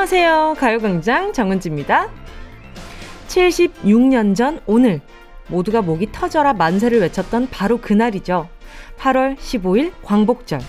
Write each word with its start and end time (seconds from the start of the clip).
안녕하세요. 0.00 0.56
가요광장 0.58 1.34
정은지입니다. 1.34 2.08
76년 3.28 4.34
전 4.34 4.58
오늘 4.64 5.02
모두가 5.48 5.82
목이 5.82 6.10
터져라 6.10 6.54
만세를 6.54 7.00
외쳤던 7.00 7.50
바로 7.50 7.76
그날이죠. 7.76 8.48
8월 8.96 9.36
15일 9.36 9.92
광복절. 10.02 10.60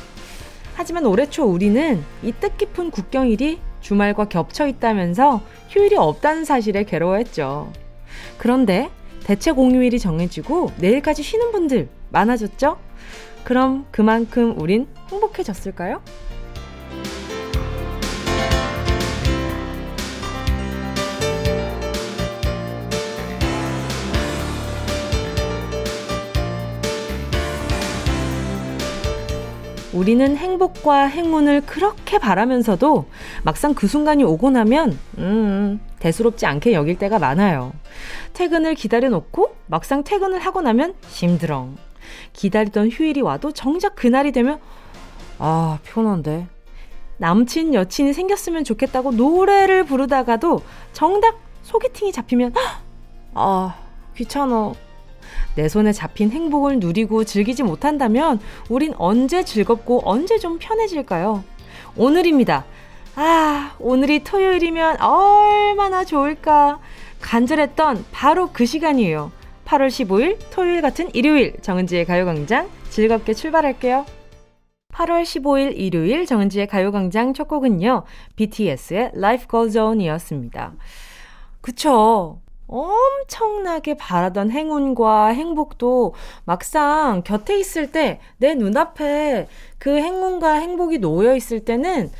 하지만 0.75 1.05
올해 1.05 1.30
초 1.30 1.45
우리는 1.45 2.04
이 2.21 2.34
뜻깊은 2.34 2.91
국경일이 2.91 3.62
주말과 3.80 4.25
겹쳐 4.25 4.67
있다면서 4.67 5.39
휴일이 5.70 5.95
없다는 5.95 6.44
사실에 6.44 6.84
괴로워했죠. 6.84 7.72
그런데 8.38 8.89
대체 9.23 9.53
공휴일이 9.53 9.98
정해지고 9.98 10.73
내일까지 10.75 11.23
쉬는 11.23 11.53
분들 11.53 11.88
많아졌죠? 12.09 12.77
그럼 13.45 13.86
그만큼 13.91 14.59
우린 14.59 14.89
행복해졌을까요? 15.09 16.02
우리는 29.94 30.38
행복과 30.38 31.05
행운을 31.05 31.62
그렇게 31.62 32.18
바라면서도 32.18 33.05
막상 33.44 33.73
그 33.73 33.88
순간이 33.88 34.23
오고 34.23 34.50
나면, 34.52 34.98
음, 35.17 35.81
대수롭지 36.00 36.45
않게 36.45 36.73
여길 36.73 36.97
때가 36.97 37.20
많아요. 37.20 37.73
퇴근을 38.34 38.75
기다려 38.75 39.09
놓고 39.09 39.56
막상 39.67 40.03
퇴근을 40.03 40.39
하고 40.39 40.62
나면 40.62 40.94
힘들어. 41.09 41.67
기다리던 42.34 42.89
휴일이 42.89 43.22
와도 43.22 43.52
정작 43.52 43.95
그날이 43.95 44.31
되면, 44.31 44.59
아, 45.39 45.80
피곤한데. 45.84 46.47
남친, 47.17 47.73
여친이 47.73 48.14
생겼으면 48.14 48.64
좋겠다고 48.64 49.12
노래를 49.12 49.84
부르다가도 49.84 50.62
정작 50.94 51.38
소개팅이 51.64 52.12
잡히면, 52.12 52.53
아, 53.34 53.75
귀찮아. 54.16 54.73
내 55.56 55.68
손에 55.68 55.92
잡힌 55.92 56.32
행복을 56.32 56.80
누리고 56.80 57.24
즐기지 57.24 57.64
못한다면 57.64 58.40
우린 58.70 58.94
언제 58.98 59.44
즐겁고 59.44 60.02
언제 60.06 60.38
좀 60.38 60.58
편해질까요? 60.60 61.44
오늘입니다. 61.96 62.66
아, 63.16 63.76
오늘이 63.80 64.24
토요일이면 64.24 65.02
얼마나 65.02 66.06
좋을까. 66.06 66.80
간절했던 67.20 68.06
바로 68.12 68.50
그 68.52 68.66
시간이에요. 68.66 69.32
8월 69.66 69.88
15일 69.88 70.38
토요일 70.52 70.82
같은 70.82 71.09
일요일 71.14 71.56
정은지의 71.62 72.06
가요광장 72.06 72.70
즐겁게 72.90 73.34
출발할게요. 73.34 74.06
8월 74.94 75.24
15일 75.24 75.74
일요일 75.78 76.26
정은지의 76.26 76.68
가요광장 76.68 77.34
첫 77.34 77.48
곡은요. 77.48 78.04
BTS의 78.36 79.12
Life 79.16 79.48
Goes 79.50 79.78
On이었습니다. 79.78 80.74
그쵸. 81.62 82.41
엄청나게 82.72 83.95
바라던 83.97 84.50
행운과 84.52 85.27
행복도 85.27 86.14
막상 86.45 87.22
곁에 87.23 87.59
있을 87.59 87.91
때 87.91 88.19
내 88.38 88.55
눈앞에 88.55 89.47
그 89.78 89.97
행운과 89.97 90.53
행복이 90.53 91.00
놓여 91.00 91.36
있을 91.36 91.59
때는 91.66 92.11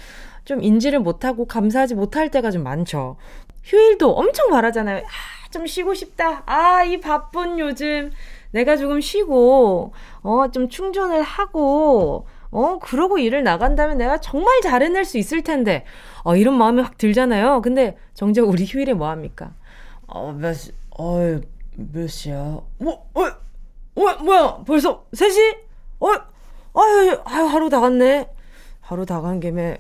좀 0.46 0.62
인지를 0.62 1.00
못하고 1.00 1.46
감사하지 1.46 1.96
못할 1.96 2.30
때가 2.30 2.52
좀 2.52 2.64
많죠. 2.64 3.16
휴일도 3.64 4.12
엄청 4.12 4.50
바라잖아요. 4.50 4.98
아, 5.00 5.50
좀 5.52 5.66
쉬고 5.68 5.94
싶다. 5.94 6.44
아, 6.46 6.84
이 6.84 7.00
바쁜 7.00 7.60
요즘 7.60 8.12
내가 8.52 8.76
조금 8.76 9.00
쉬고, 9.00 9.94
어, 10.24 10.46
좀 10.52 10.68
충전을 10.68 11.22
하고, 11.22 12.26
어, 12.52 12.80
그러고 12.80 13.18
일을 13.18 13.44
나간다면 13.44 13.98
내가 13.98 14.20
정말 14.20 14.60
잘 14.62 14.82
해낼 14.84 15.06
수 15.06 15.18
있을 15.18 15.42
텐데, 15.44 15.86
어, 16.24 16.36
이런 16.36 16.58
마음이 16.58 16.82
확 16.82 16.98
들잖아요. 16.98 17.62
근데 17.62 17.98
정작 18.14 18.48
우리 18.48 18.66
휴일에 18.66 18.94
뭐 18.94 19.10
합니까? 19.10 19.54
어, 20.14 20.32
몇 20.34 20.54
시, 20.54 20.72
어, 20.98 21.40
몇 21.76 22.08
시야? 22.08 22.60
뭐, 22.78 23.10
어, 23.14 23.22
어, 23.24 24.24
뭐야? 24.24 24.64
벌써 24.66 25.06
3시? 25.14 25.58
어, 26.00 26.08
아유, 26.74 27.22
아유, 27.26 27.46
하루 27.46 27.70
다 27.70 27.80
갔네. 27.80 28.30
하루 28.82 29.06
다 29.06 29.22
간 29.22 29.40
김에 29.40 29.78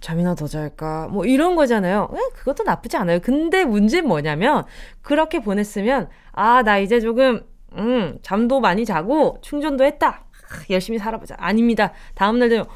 잠이나 0.00 0.34
더 0.34 0.46
잘까? 0.48 1.08
뭐 1.08 1.24
이런 1.24 1.54
거잖아요. 1.54 2.08
에, 2.12 2.18
그것도 2.34 2.64
나쁘지 2.64 2.96
않아요. 2.96 3.20
근데 3.20 3.64
문제는 3.64 4.08
뭐냐면, 4.08 4.64
그렇게 5.00 5.40
보냈으면, 5.40 6.08
아, 6.32 6.62
나 6.62 6.78
이제 6.78 6.98
조금, 7.00 7.46
음, 7.76 8.18
잠도 8.22 8.60
많이 8.60 8.84
자고, 8.84 9.38
충전도 9.42 9.84
했다. 9.84 10.24
열심히 10.70 10.98
살아보자. 10.98 11.36
아닙니다. 11.38 11.92
다음날 12.14 12.48
되면, 12.48 12.66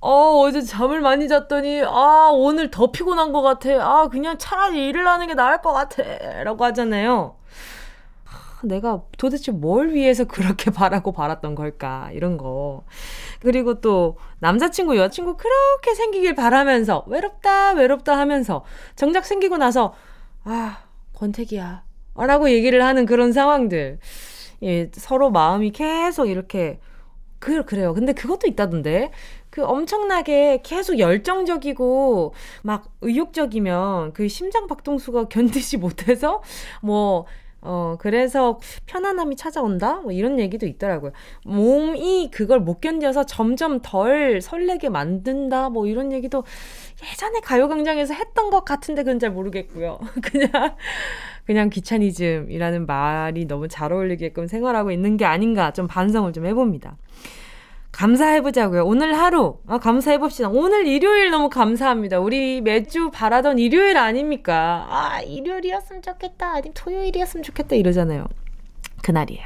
어, 0.00 0.10
어제 0.42 0.62
잠을 0.62 1.00
많이 1.00 1.26
잤더니, 1.28 1.82
아, 1.84 2.30
오늘 2.32 2.70
더 2.70 2.92
피곤한 2.92 3.32
것 3.32 3.42
같아. 3.42 3.70
아, 3.80 4.08
그냥 4.08 4.38
차라리 4.38 4.88
일을 4.88 5.06
하는 5.08 5.26
게 5.26 5.34
나을 5.34 5.60
것 5.60 5.72
같아. 5.72 6.02
라고 6.44 6.64
하잖아요. 6.66 7.36
내가 8.62 9.02
도대체 9.18 9.52
뭘 9.52 9.90
위해서 9.92 10.24
그렇게 10.26 10.70
바라고 10.70 11.12
바랐던 11.12 11.54
걸까? 11.54 12.10
이런 12.12 12.36
거. 12.36 12.84
그리고 13.40 13.80
또, 13.80 14.18
남자친구, 14.40 14.96
여자친구 14.96 15.36
그렇게 15.36 15.94
생기길 15.94 16.34
바라면서, 16.36 17.04
외롭다, 17.08 17.72
외롭다 17.72 18.18
하면서, 18.18 18.64
정작 18.94 19.24
생기고 19.26 19.56
나서, 19.58 19.94
아, 20.44 20.78
권태기야. 21.14 21.82
라고 22.16 22.50
얘기를 22.50 22.84
하는 22.84 23.06
그런 23.06 23.32
상황들. 23.32 23.98
예, 24.64 24.90
서로 24.92 25.30
마음이 25.30 25.70
계속 25.70 26.26
이렇게, 26.26 26.80
그, 27.38 27.64
그래요. 27.64 27.94
근데 27.94 28.12
그것도 28.12 28.46
있다던데. 28.48 29.12
그 29.58 29.64
엄청나게 29.64 30.60
계속 30.62 31.00
열정적이고 31.00 32.32
막 32.62 32.84
의욕적이면 33.00 34.12
그 34.12 34.28
심장 34.28 34.68
박동수가 34.68 35.26
견디지 35.30 35.78
못해서 35.78 36.42
뭐 36.80 37.26
어, 37.60 37.96
그래서 37.98 38.60
편안함이 38.86 39.34
찾아온다? 39.34 39.94
뭐 39.94 40.12
이런 40.12 40.38
얘기도 40.38 40.64
있더라고요. 40.64 41.10
몸이 41.44 42.30
그걸 42.30 42.60
못 42.60 42.80
견뎌서 42.80 43.26
점점 43.26 43.80
덜 43.82 44.40
설레게 44.40 44.90
만든다? 44.90 45.70
뭐 45.70 45.88
이런 45.88 46.12
얘기도 46.12 46.44
예전에 47.10 47.40
가요광장에서 47.40 48.14
했던 48.14 48.50
것 48.50 48.64
같은데 48.64 49.02
그건 49.02 49.18
잘 49.18 49.32
모르겠고요. 49.32 49.98
그냥, 50.22 50.76
그냥 51.46 51.68
귀차니즘이라는 51.68 52.86
말이 52.86 53.46
너무 53.46 53.66
잘 53.66 53.92
어울리게끔 53.92 54.46
생활하고 54.46 54.92
있는 54.92 55.16
게 55.16 55.24
아닌가 55.24 55.72
좀 55.72 55.88
반성을 55.88 56.32
좀 56.32 56.46
해봅니다. 56.46 56.96
감사해보자고요. 57.92 58.84
오늘 58.84 59.18
하루, 59.18 59.58
아, 59.66 59.78
감사해봅시다. 59.78 60.48
오늘 60.50 60.86
일요일 60.86 61.30
너무 61.30 61.48
감사합니다. 61.48 62.20
우리 62.20 62.60
매주 62.60 63.10
바라던 63.10 63.58
일요일 63.58 63.96
아닙니까? 63.96 64.86
아, 64.88 65.20
일요일이었으면 65.20 66.02
좋겠다. 66.02 66.52
아니면 66.52 66.72
토요일이었으면 66.74 67.42
좋겠다. 67.42 67.76
이러잖아요. 67.76 68.26
그날이에요. 69.02 69.44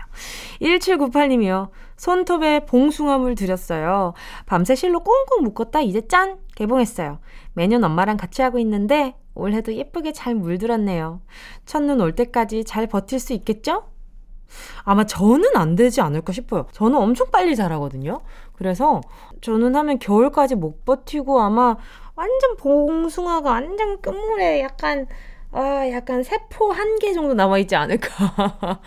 1798님이요. 0.61 1.71
손톱에 1.97 2.67
봉숭아물 2.67 3.35
드렸어요. 3.37 4.15
밤새 4.47 4.75
실로 4.75 5.01
꽁꽁 5.01 5.45
묶었다 5.45 5.81
이제 5.83 6.07
짠! 6.09 6.39
개봉했어요. 6.57 7.21
매년 7.55 7.85
엄마랑 7.85 8.17
같이 8.17 8.43
하고 8.43 8.59
있는데 8.59 9.15
올해도 9.35 9.75
예쁘게 9.75 10.13
잘 10.13 10.35
물들었네요. 10.35 11.21
첫눈 11.65 12.01
올 12.01 12.15
때까지 12.15 12.65
잘 12.65 12.87
버틸 12.87 13.19
수 13.19 13.33
있겠죠? 13.35 13.85
아마 14.85 15.05
저는 15.05 15.57
안 15.57 15.75
되지 15.77 16.01
않을까 16.01 16.33
싶어요. 16.33 16.67
저는 16.73 16.99
엄청 16.99 17.31
빨리 17.31 17.57
자라거든요. 17.57 18.21
그래서 18.55 19.01
저는 19.41 19.75
하면 19.77 19.99
겨울까지 19.99 20.55
못 20.57 20.85
버티고 20.85 21.41
아마 21.41 21.77
완전 22.15 22.57
봉숭아가 22.57 23.51
완전 23.51 24.01
끝물에 24.01 24.61
약간 24.63 25.07
아, 25.53 25.89
약간 25.91 26.23
세포 26.23 26.73
한 26.73 26.99
개 26.99 27.13
정도 27.13 27.35
남아있지 27.35 27.77
않을까. 27.77 28.09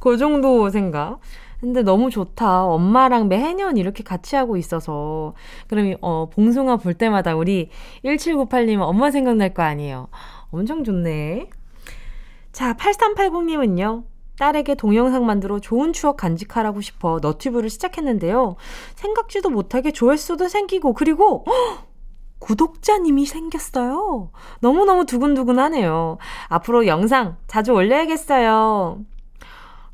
그 0.00 0.16
정도 0.18 0.68
생각. 0.70 1.18
근데 1.60 1.82
너무 1.82 2.10
좋다. 2.10 2.64
엄마랑 2.64 3.28
매년 3.28 3.76
이렇게 3.76 4.02
같이 4.02 4.34
하고 4.34 4.56
있어서. 4.56 5.34
그럼, 5.68 5.94
어, 6.00 6.28
봉숭아 6.32 6.76
볼 6.78 6.94
때마다 6.94 7.36
우리 7.36 7.68
1798님 8.04 8.80
엄마 8.80 9.10
생각날 9.10 9.52
거 9.54 9.62
아니에요. 9.62 10.08
엄청 10.50 10.84
좋네. 10.84 11.50
자, 12.52 12.74
8380님은요. 12.74 14.04
딸에게 14.40 14.74
동영상 14.74 15.26
만들어 15.26 15.58
좋은 15.60 15.92
추억 15.92 16.16
간직하라고 16.16 16.80
싶어 16.80 17.18
너튜브를 17.20 17.68
시작했는데요. 17.68 18.56
생각지도 18.94 19.50
못하게 19.50 19.92
조회수도 19.92 20.48
생기고 20.48 20.94
그리고 20.94 21.44
허! 21.46 21.90
구독자님이 22.38 23.26
생겼어요. 23.26 24.30
너무너무 24.60 25.04
두근두근하네요. 25.04 26.16
앞으로 26.48 26.86
영상 26.86 27.36
자주 27.48 27.72
올려야겠어요. 27.72 29.00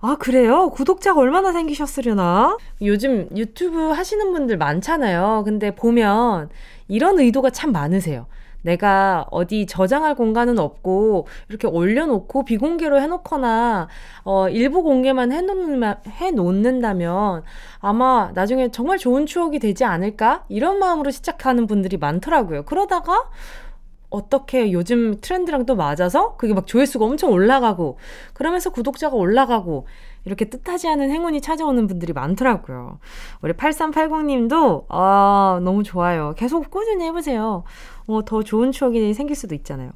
아, 0.00 0.16
그래요? 0.20 0.70
구독자가 0.70 1.20
얼마나 1.20 1.50
생기셨으려나? 1.50 2.56
요즘 2.82 3.28
유튜브 3.34 3.88
하시는 3.90 4.32
분들 4.32 4.58
많잖아요. 4.58 5.42
근데 5.44 5.74
보면 5.74 6.50
이런 6.86 7.18
의도가 7.18 7.50
참 7.50 7.72
많으세요. 7.72 8.26
내가 8.66 9.26
어디 9.30 9.64
저장할 9.64 10.16
공간은 10.16 10.58
없고 10.58 11.28
이렇게 11.48 11.68
올려놓고 11.68 12.44
비공개로 12.44 13.00
해놓거나 13.00 13.86
어, 14.24 14.48
일부 14.48 14.82
공개만 14.82 15.30
해놓는, 15.30 15.94
해놓는다면 16.08 17.44
아마 17.78 18.32
나중에 18.34 18.72
정말 18.72 18.98
좋은 18.98 19.24
추억이 19.24 19.60
되지 19.60 19.84
않을까? 19.84 20.44
이런 20.48 20.80
마음으로 20.80 21.12
시작하는 21.12 21.68
분들이 21.68 21.96
많더라고요. 21.96 22.64
그러다가 22.64 23.30
어떻게 24.10 24.72
요즘 24.72 25.20
트렌드랑 25.20 25.66
또 25.66 25.76
맞아서 25.76 26.36
그게 26.36 26.54
막 26.54 26.66
조회수가 26.66 27.04
엄청 27.04 27.30
올라가고 27.30 27.98
그러면서 28.34 28.70
구독자가 28.70 29.14
올라가고 29.16 29.86
이렇게 30.24 30.46
뜻하지 30.46 30.88
않은 30.88 31.10
행운이 31.10 31.40
찾아오는 31.40 31.86
분들이 31.86 32.12
많더라고요. 32.12 32.98
우리 33.42 33.52
8380님도 33.52 34.86
아, 34.88 35.60
너무 35.62 35.84
좋아요. 35.84 36.34
계속 36.36 36.68
꾸준히 36.70 37.04
해보세요. 37.04 37.62
어, 38.06 38.24
더 38.24 38.42
좋은 38.42 38.72
추억이 38.72 39.14
생길 39.14 39.36
수도 39.36 39.54
있잖아요. 39.54 39.90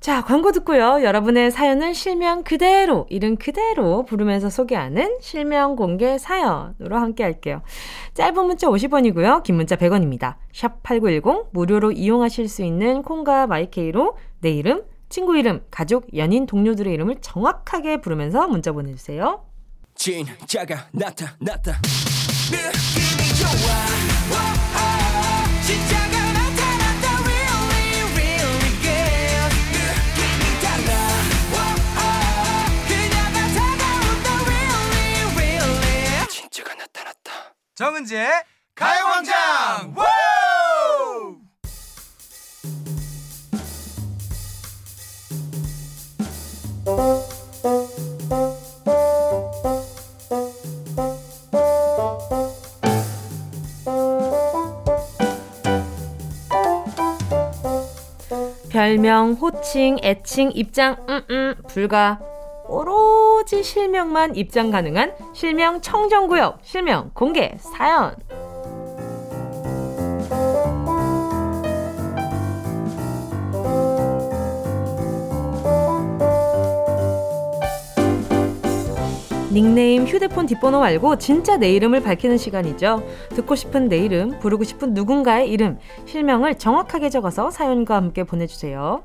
자, 0.00 0.22
광고 0.22 0.52
듣고요. 0.52 1.02
여러분의 1.02 1.50
사연을 1.50 1.92
실명 1.92 2.44
그대로, 2.44 3.06
이름 3.10 3.36
그대로 3.36 4.04
부르면서 4.04 4.48
소개하는 4.48 5.18
실명 5.20 5.74
공개 5.74 6.18
사연으로 6.18 6.96
함께 6.96 7.24
할게요. 7.24 7.62
짧은 8.14 8.46
문자 8.46 8.68
50원이고요. 8.68 9.42
긴 9.42 9.56
문자 9.56 9.74
100원입니다. 9.74 10.36
샵 10.52 10.84
8910 10.84 11.48
무료로 11.52 11.90
이용하실 11.92 12.48
수 12.48 12.62
있는 12.62 13.02
콩과 13.02 13.48
마이케이로 13.48 14.16
내 14.40 14.50
이름, 14.50 14.84
친구 15.08 15.36
이름, 15.36 15.64
가족, 15.70 16.06
연인, 16.16 16.46
동료들의 16.46 16.92
이름을 16.94 17.16
정확하게 17.20 18.00
부르면서 18.00 18.46
문자 18.46 18.70
보내주세요. 18.70 19.42
진짜가 19.96 20.86
나타났다. 20.92 21.72
느낌이 22.52 23.34
좋아. 23.34 23.50
오, 24.30 24.36
오, 24.78 25.62
진짜가 25.66 26.17
정은지의 37.78 38.28
가요광장! 38.74 39.94
별명, 58.70 59.34
호칭, 59.34 59.98
애칭, 60.02 60.50
입장, 60.52 60.96
음, 61.08 61.22
음, 61.30 61.54
불가. 61.68 62.18
오로 62.66 63.17
지 63.44 63.62
실명만 63.62 64.36
입장 64.36 64.70
가능한 64.70 65.14
실명 65.32 65.80
청정구역 65.80 66.60
실명 66.62 67.10
공개 67.14 67.56
사연. 67.58 68.16
닉네임, 79.50 80.04
휴대폰 80.04 80.46
뒷번호 80.46 80.78
말고 80.78 81.16
진짜 81.16 81.56
내 81.56 81.72
이름을 81.72 82.00
밝히는 82.00 82.36
시간이죠. 82.36 83.02
듣고 83.30 83.56
싶은 83.56 83.88
내 83.88 83.96
이름, 83.98 84.38
부르고 84.38 84.62
싶은 84.62 84.94
누군가의 84.94 85.50
이름, 85.50 85.78
실명을 86.04 86.58
정확하게 86.58 87.08
적어서 87.10 87.50
사연과 87.50 87.96
함께 87.96 88.22
보내주세요. 88.22 89.02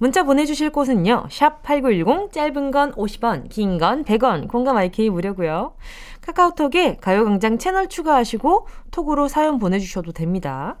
문자 0.00 0.22
보내주실 0.22 0.70
곳은요. 0.70 1.26
샵 1.30 1.62
8910 1.62 2.32
짧은 2.32 2.70
건 2.70 2.92
50원 2.92 3.48
긴 3.48 3.78
건 3.78 4.04
100원 4.04 4.48
공감 4.48 4.76
IK 4.76 5.10
무료고요. 5.10 5.74
카카오톡에 6.20 6.96
가요광장 7.00 7.58
채널 7.58 7.88
추가하시고 7.88 8.66
톡으로 8.90 9.28
사연 9.28 9.58
보내주셔도 9.58 10.12
됩니다. 10.12 10.76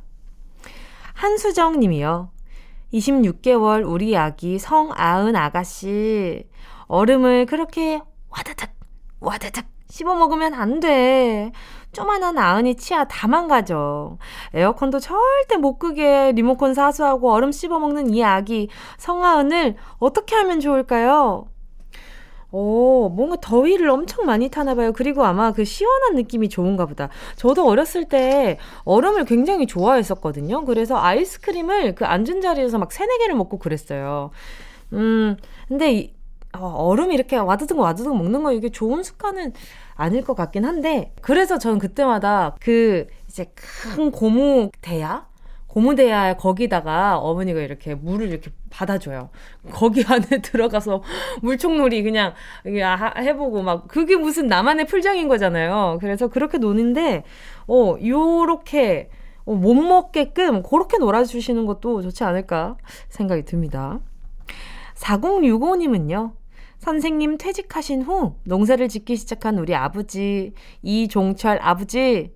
한수정 1.14 1.80
님이요. 1.80 2.30
26개월 2.92 3.84
우리 3.86 4.16
아기 4.16 4.58
성아은 4.58 5.36
아가씨 5.36 6.48
얼음을 6.86 7.46
그렇게 7.46 8.00
와다닥 8.30 8.72
와다닥 9.20 9.66
씹어 9.88 10.14
먹으면 10.14 10.54
안 10.54 10.80
돼. 10.80 11.52
쪼만한 11.92 12.38
아은이 12.38 12.76
치아 12.76 13.04
다 13.04 13.26
망가져. 13.26 14.18
에어컨도 14.54 15.00
절대 15.00 15.56
못 15.56 15.78
끄게 15.78 16.32
리모컨 16.32 16.74
사수하고 16.74 17.32
얼음 17.32 17.50
씹어 17.52 17.78
먹는 17.78 18.14
이 18.14 18.22
아기 18.22 18.68
성아은을 18.98 19.76
어떻게 19.98 20.36
하면 20.36 20.60
좋을까요? 20.60 21.46
오, 22.50 23.10
뭔가 23.10 23.36
더위를 23.40 23.90
엄청 23.90 24.24
많이 24.24 24.48
타나 24.48 24.74
봐요. 24.74 24.92
그리고 24.92 25.24
아마 25.24 25.52
그 25.52 25.64
시원한 25.64 26.14
느낌이 26.14 26.48
좋은가 26.48 26.86
보다. 26.86 27.10
저도 27.36 27.66
어렸을 27.66 28.06
때 28.06 28.58
얼음을 28.84 29.24
굉장히 29.26 29.66
좋아했었거든요. 29.66 30.64
그래서 30.64 30.96
아이스크림을 30.96 31.94
그 31.94 32.06
앉은 32.06 32.40
자리에서 32.40 32.78
막 32.78 32.92
세네 32.92 33.18
개를 33.18 33.34
먹고 33.34 33.58
그랬어요. 33.58 34.30
음, 34.94 35.36
근데 35.68 35.92
이, 35.92 36.14
어, 36.54 36.66
얼음 36.66 37.12
이렇게 37.12 37.36
와드득 37.36 37.78
와드득 37.78 38.16
먹는 38.16 38.42
거 38.42 38.52
이게 38.52 38.70
좋은 38.70 39.02
습관은 39.02 39.52
아닐 39.94 40.22
것 40.22 40.34
같긴 40.34 40.64
한데 40.64 41.12
그래서 41.20 41.58
저는 41.58 41.78
그때마다 41.78 42.56
그 42.60 43.06
이제 43.28 43.46
큰 43.54 44.10
고무 44.10 44.70
대야 44.80 45.26
고무 45.68 45.94
대야 45.94 46.34
거기다가 46.36 47.18
어머니가 47.18 47.60
이렇게 47.60 47.94
물을 47.94 48.28
이렇게 48.28 48.50
받아줘요. 48.70 49.28
거기 49.70 50.02
안에 50.08 50.40
들어가서 50.42 51.02
물총놀이 51.42 52.02
그냥 52.02 52.32
해보고 52.66 53.62
막 53.62 53.86
그게 53.86 54.16
무슨 54.16 54.46
나만의 54.46 54.86
풀장인 54.86 55.28
거잖아요. 55.28 55.98
그래서 56.00 56.28
그렇게 56.28 56.58
노는데 56.58 57.22
어 57.68 57.96
요렇게 58.02 59.10
어, 59.44 59.54
못 59.54 59.74
먹게끔 59.74 60.62
그렇게 60.62 60.98
놀아주시는 60.98 61.66
것도 61.66 62.02
좋지 62.02 62.24
않을까 62.24 62.76
생각이 63.10 63.44
듭니다. 63.44 64.00
4065님은요. 64.98 66.32
선생님 66.78 67.38
퇴직하신 67.38 68.02
후 68.02 68.36
농사를 68.44 68.86
짓기 68.88 69.16
시작한 69.16 69.58
우리 69.58 69.74
아버지, 69.74 70.52
이종철 70.82 71.58
아버지. 71.60 72.32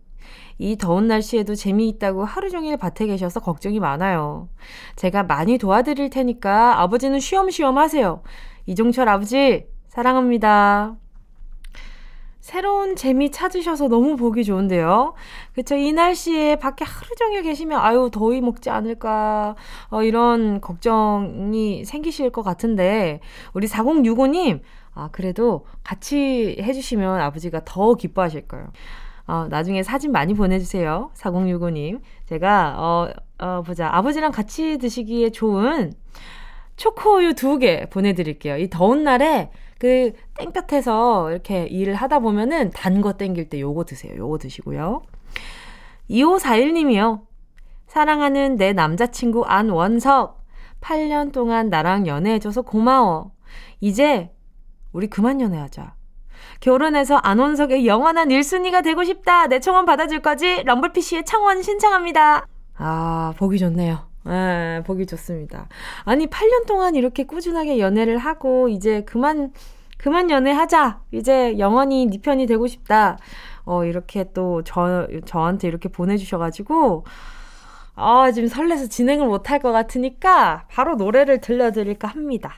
이 0.59 0.77
더운 0.77 1.09
날씨에도 1.09 1.55
재미있다고 1.55 2.25
하루 2.25 2.51
종일 2.51 2.77
밭에 2.77 3.07
계셔서 3.07 3.41
걱정이 3.41 3.81
많아요. 3.81 4.49
제가 4.97 5.25
많이 5.25 5.59
도와드릴 5.59 6.11
테니까 6.11 6.81
아버지는 6.81 7.19
쉬엄쉬엄 7.19 7.79
하세요. 7.79 8.23
이종철 8.67 9.09
아버지, 9.09 9.67
사랑합니다. 9.89 11.02
새로운 12.43 12.97
재미 12.97 13.31
찾으셔서 13.31 13.87
너무 13.87 14.17
보기 14.17 14.45
좋은데요. 14.45 15.15
그쵸. 15.55 15.77
이 15.77 15.93
날씨에 15.93 16.57
밖에 16.57 16.85
하루 16.85 17.09
종일 17.17 17.43
계시면, 17.43 17.79
아유, 17.81 18.11
더위 18.13 18.41
먹지 18.41 18.69
않을까, 18.69 19.55
어, 19.91 20.03
이런 20.03 20.61
걱정이 20.61 21.85
생기실 21.85 22.31
것 22.31 22.43
같은데, 22.43 23.21
우리 23.55 23.69
4065님, 23.69 24.61
아, 24.95 25.09
그래도 25.13 25.65
같이 25.85 26.57
해주시면 26.61 27.21
아버지가 27.21 27.63
더 27.65 27.95
기뻐하실 27.95 28.49
거예요. 28.49 28.67
어, 29.29 29.47
나중에 29.49 29.85
사진 29.85 30.11
많이 30.11 30.35
보내주세요. 30.35 31.13
4065님. 31.15 32.01
제가, 32.27 32.75
어, 32.77 33.09
어, 33.39 33.63
보자. 33.63 33.89
아버지랑 33.93 34.33
같이 34.33 34.79
드시기에 34.79 35.31
좋은 35.31 35.93
초코우유 36.77 37.35
두 37.35 37.59
개 37.59 37.87
보내드릴게요. 37.89 38.57
이 38.57 38.69
더운 38.69 39.05
날에 39.05 39.51
그 39.83 40.13
땡볕에서 40.39 41.33
이렇게 41.33 41.65
일을 41.67 41.97
하다 41.97 42.21
보면은 42.21 42.71
단 42.71 43.03
거 43.03 43.15
땡길 43.15 43.49
때 43.49 43.61
요거 43.61 43.83
드세요. 43.83 44.15
요거 44.17 44.39
드시고요. 44.39 45.03
2541님이요. 46.09 47.23
사랑하는 47.89 48.55
내 48.59 48.73
남자친구 48.73 49.45
안원석. 49.45 50.41
8년 50.81 51.33
동안 51.33 51.69
나랑 51.69 52.07
연애해줘서 52.07 52.63
고마워. 52.63 53.33
이제 53.81 54.31
우리 54.93 55.09
그만 55.09 55.41
연애하자. 55.41 55.97
결혼해서 56.61 57.17
안원석의 57.17 57.85
영원한 57.85 58.29
1순위가 58.29 58.85
되고 58.85 59.03
싶다. 59.03 59.49
내 59.49 59.59
청원 59.59 59.85
받아줄 59.85 60.23
거지? 60.23 60.63
럼블피쉬의 60.63 61.25
청원 61.25 61.61
신청합니다. 61.63 62.47
아, 62.77 63.35
보기 63.37 63.59
좋네요. 63.59 64.12
예, 64.29 64.83
보기 64.87 65.07
좋습니다. 65.07 65.69
아니, 66.05 66.27
8년 66.27 66.67
동안 66.67 66.95
이렇게 66.95 67.25
꾸준하게 67.25 67.79
연애를 67.79 68.19
하고, 68.19 68.69
이제 68.69 69.03
그만, 69.03 69.53
그만 69.99 70.31
연애하자! 70.31 71.01
이제 71.13 71.59
영원히 71.59 72.07
네 72.07 72.19
편이 72.21 72.47
되고 72.47 72.67
싶다. 72.67 73.19
어, 73.65 73.85
이렇게 73.85 74.33
또 74.33 74.63
저, 74.65 75.07
저한테 75.25 75.69
이렇게 75.69 75.89
보내주셔가지고, 75.89 77.05
아, 77.95 78.31
지금 78.33 78.49
설레서 78.49 78.87
진행을 78.87 79.27
못할 79.27 79.59
것 79.59 79.73
같으니까, 79.73 80.67
바로 80.71 80.95
노래를 80.97 81.41
들려드릴까 81.41 82.09
합니다. 82.09 82.55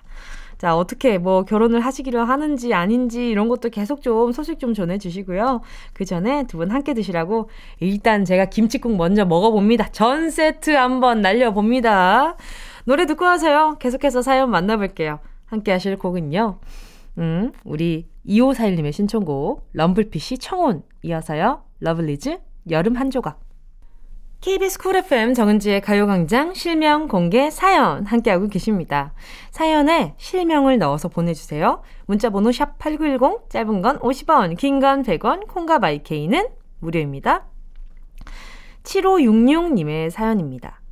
자, 0.58 0.76
어떻게 0.76 1.18
뭐 1.18 1.44
결혼을 1.44 1.80
하시기로 1.80 2.24
하는지 2.24 2.72
아닌지 2.74 3.28
이런 3.28 3.48
것도 3.48 3.70
계속 3.70 4.02
좀 4.02 4.32
소식 4.32 4.58
좀 4.60 4.74
전해주시고요. 4.74 5.60
그 5.92 6.04
전에 6.04 6.46
두 6.46 6.58
분 6.58 6.70
함께 6.70 6.94
드시라고 6.94 7.50
일단 7.80 8.24
제가 8.24 8.46
김치국 8.46 8.96
먼저 8.96 9.24
먹어봅니다. 9.24 9.88
전 9.92 10.30
세트 10.30 10.70
한번 10.70 11.20
날려봅니다. 11.20 12.36
노래 12.84 13.06
듣고 13.06 13.24
와서요. 13.24 13.76
계속해서 13.80 14.22
사연 14.22 14.50
만나볼게요. 14.50 15.18
함께 15.46 15.72
하실 15.72 15.96
곡은요. 15.96 16.58
음, 17.18 17.52
우리 17.64 18.06
2541님의 18.26 18.92
신청곡 18.92 19.68
럼블피쉬 19.72 20.38
청혼 20.38 20.82
이어서요. 21.02 21.62
러블리즈 21.80 22.38
여름 22.70 22.96
한 22.96 23.10
조각 23.10 23.40
KBS 24.44 24.78
Cool 24.78 24.94
FM 24.96 25.32
정은지의 25.32 25.80
가요광장 25.80 26.52
실명 26.52 27.08
공개 27.08 27.48
사연 27.48 28.04
함께하고 28.04 28.48
계십니다. 28.48 29.14
사연에 29.50 30.12
실명을 30.18 30.76
넣어서 30.76 31.08
보내주세요. 31.08 31.80
문자번호 32.04 32.52
샵 32.52 32.76
8910, 32.78 33.48
짧은 33.48 33.80
건 33.80 33.98
50원, 34.00 34.58
긴 34.58 34.80
건 34.80 35.02
100원, 35.02 35.48
Kong과 35.48 35.78
my 35.78 35.98
K는 35.98 36.46
무료입니다. 36.80 37.46
7566님의 38.82 40.10
사연입니다. 40.10 40.82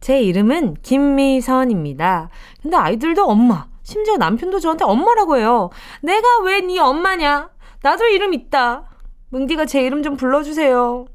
제 0.00 0.20
이름은 0.20 0.74
김미선입니다. 0.82 2.28
근데 2.60 2.76
아이들도 2.76 3.24
엄마, 3.24 3.66
심지어 3.82 4.18
남편도 4.18 4.60
저한테 4.60 4.84
엄마라고 4.84 5.38
해요. 5.38 5.70
내가 6.02 6.42
왜 6.44 6.60
네 6.60 6.78
엄마냐? 6.78 7.48
나도 7.80 8.04
이름 8.08 8.34
있다. 8.34 8.84
뭉디가 9.30 9.64
제 9.64 9.80
이름 9.80 10.02
좀 10.02 10.18
불러주세요. 10.18 11.06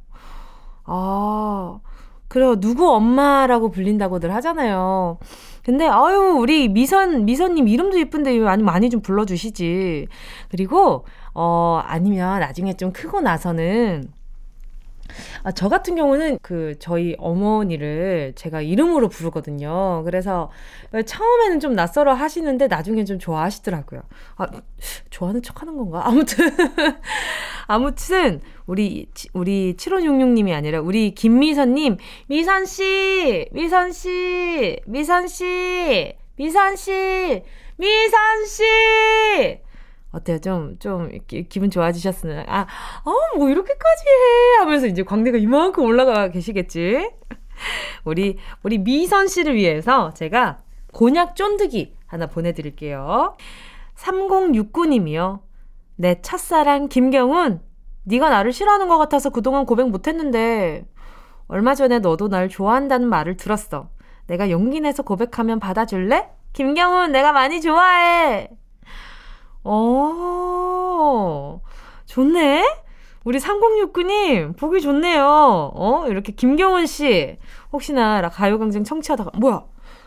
아, 0.92 1.80
그래요. 2.28 2.60
누구 2.60 2.90
엄마라고 2.92 3.70
불린다고들 3.70 4.34
하잖아요. 4.36 5.20
근데, 5.64 5.88
아유, 5.88 6.36
우리 6.40 6.68
미선, 6.68 7.26
미선님 7.26 7.68
이름도 7.68 8.00
예쁜데 8.00 8.40
많이, 8.40 8.64
많이 8.64 8.90
좀 8.90 9.02
불러주시지. 9.02 10.08
그리고, 10.50 11.06
어, 11.36 11.82
아니면 11.86 12.40
나중에 12.40 12.74
좀 12.74 12.92
크고 12.92 13.22
나서는, 13.22 14.12
아, 15.44 15.52
저 15.52 15.70
같은 15.70 15.96
경우는 15.96 16.40
그 16.42 16.76
저희 16.80 17.16
어머니를 17.18 18.34
제가 18.36 18.62
이름으로 18.62 19.10
부르거든요. 19.10 20.04
그래서 20.04 20.52
처음에는 21.06 21.60
좀 21.60 21.74
낯설어 21.74 22.14
하시는데 22.14 22.68
나중에 22.68 23.04
좀 23.06 23.20
좋아하시더라고요. 23.20 24.02
아, 24.38 24.48
좋아하는 25.10 25.42
척 25.42 25.62
하는 25.62 25.78
건가? 25.78 26.08
아무튼. 26.08 26.50
아무튼, 27.68 28.42
우리, 28.66 29.08
우리 29.34 29.76
7566님이 29.76 30.56
아니라 30.56 30.82
우리 30.82 31.14
김미선님, 31.14 31.98
미선씨! 32.28 33.50
미선씨! 33.52 34.82
미선씨! 34.88 36.14
미선씨! 36.36 37.44
미선씨! 37.78 38.64
어때요? 40.12 40.40
좀, 40.40 40.78
좀, 40.80 41.10
기분 41.50 41.70
좋아지셨으나, 41.70 42.46
아, 42.48 42.62
어, 43.04 43.38
뭐, 43.38 43.50
이렇게까지 43.50 44.04
해! 44.06 44.60
하면서 44.60 44.88
이제 44.88 45.04
광대가 45.04 45.38
이만큼 45.38 45.84
올라가 45.84 46.30
계시겠지? 46.30 47.12
우리, 48.06 48.38
우리 48.64 48.80
미선 48.80 49.28
씨를 49.28 49.56
위해서 49.56 50.14
제가 50.14 50.60
곤약 50.94 51.36
쫀득이 51.36 51.96
하나 52.08 52.26
보내드릴게요. 52.26 53.36
3069님이요. 53.96 55.42
내 55.96 56.22
첫사랑 56.22 56.88
김경훈, 56.88 57.62
네가 58.04 58.30
나를 58.30 58.52
싫어하는 58.52 58.88
것 58.88 58.98
같아서 58.98 59.30
그동안 59.30 59.66
고백 59.66 59.90
못했는데, 59.90 60.86
얼마 61.48 61.76
전에 61.76 62.00
너도 62.00 62.30
날 62.30 62.50
좋아한다는 62.50 63.08
말을 63.10 63.38
들었어. 63.38 63.90
내가 64.28 64.50
용기 64.50 64.80
내서 64.80 65.04
고백하면 65.04 65.60
받아줄래? 65.60 66.30
김경훈, 66.54 67.12
내가 67.12 67.32
많이 67.32 67.62
좋아해! 67.62 68.50
어, 69.64 71.62
좋네? 72.06 72.64
우리 73.26 73.38
3069님, 73.38 74.58
보기 74.58 74.82
좋네요. 74.82 75.72
어, 75.74 76.06
이렇게 76.08 76.32
김경원 76.32 76.86
씨, 76.86 77.38
혹시나 77.72 78.22
가요광장 78.30 78.84
청취하다가, 78.84 79.32
뭐야? 79.38 79.66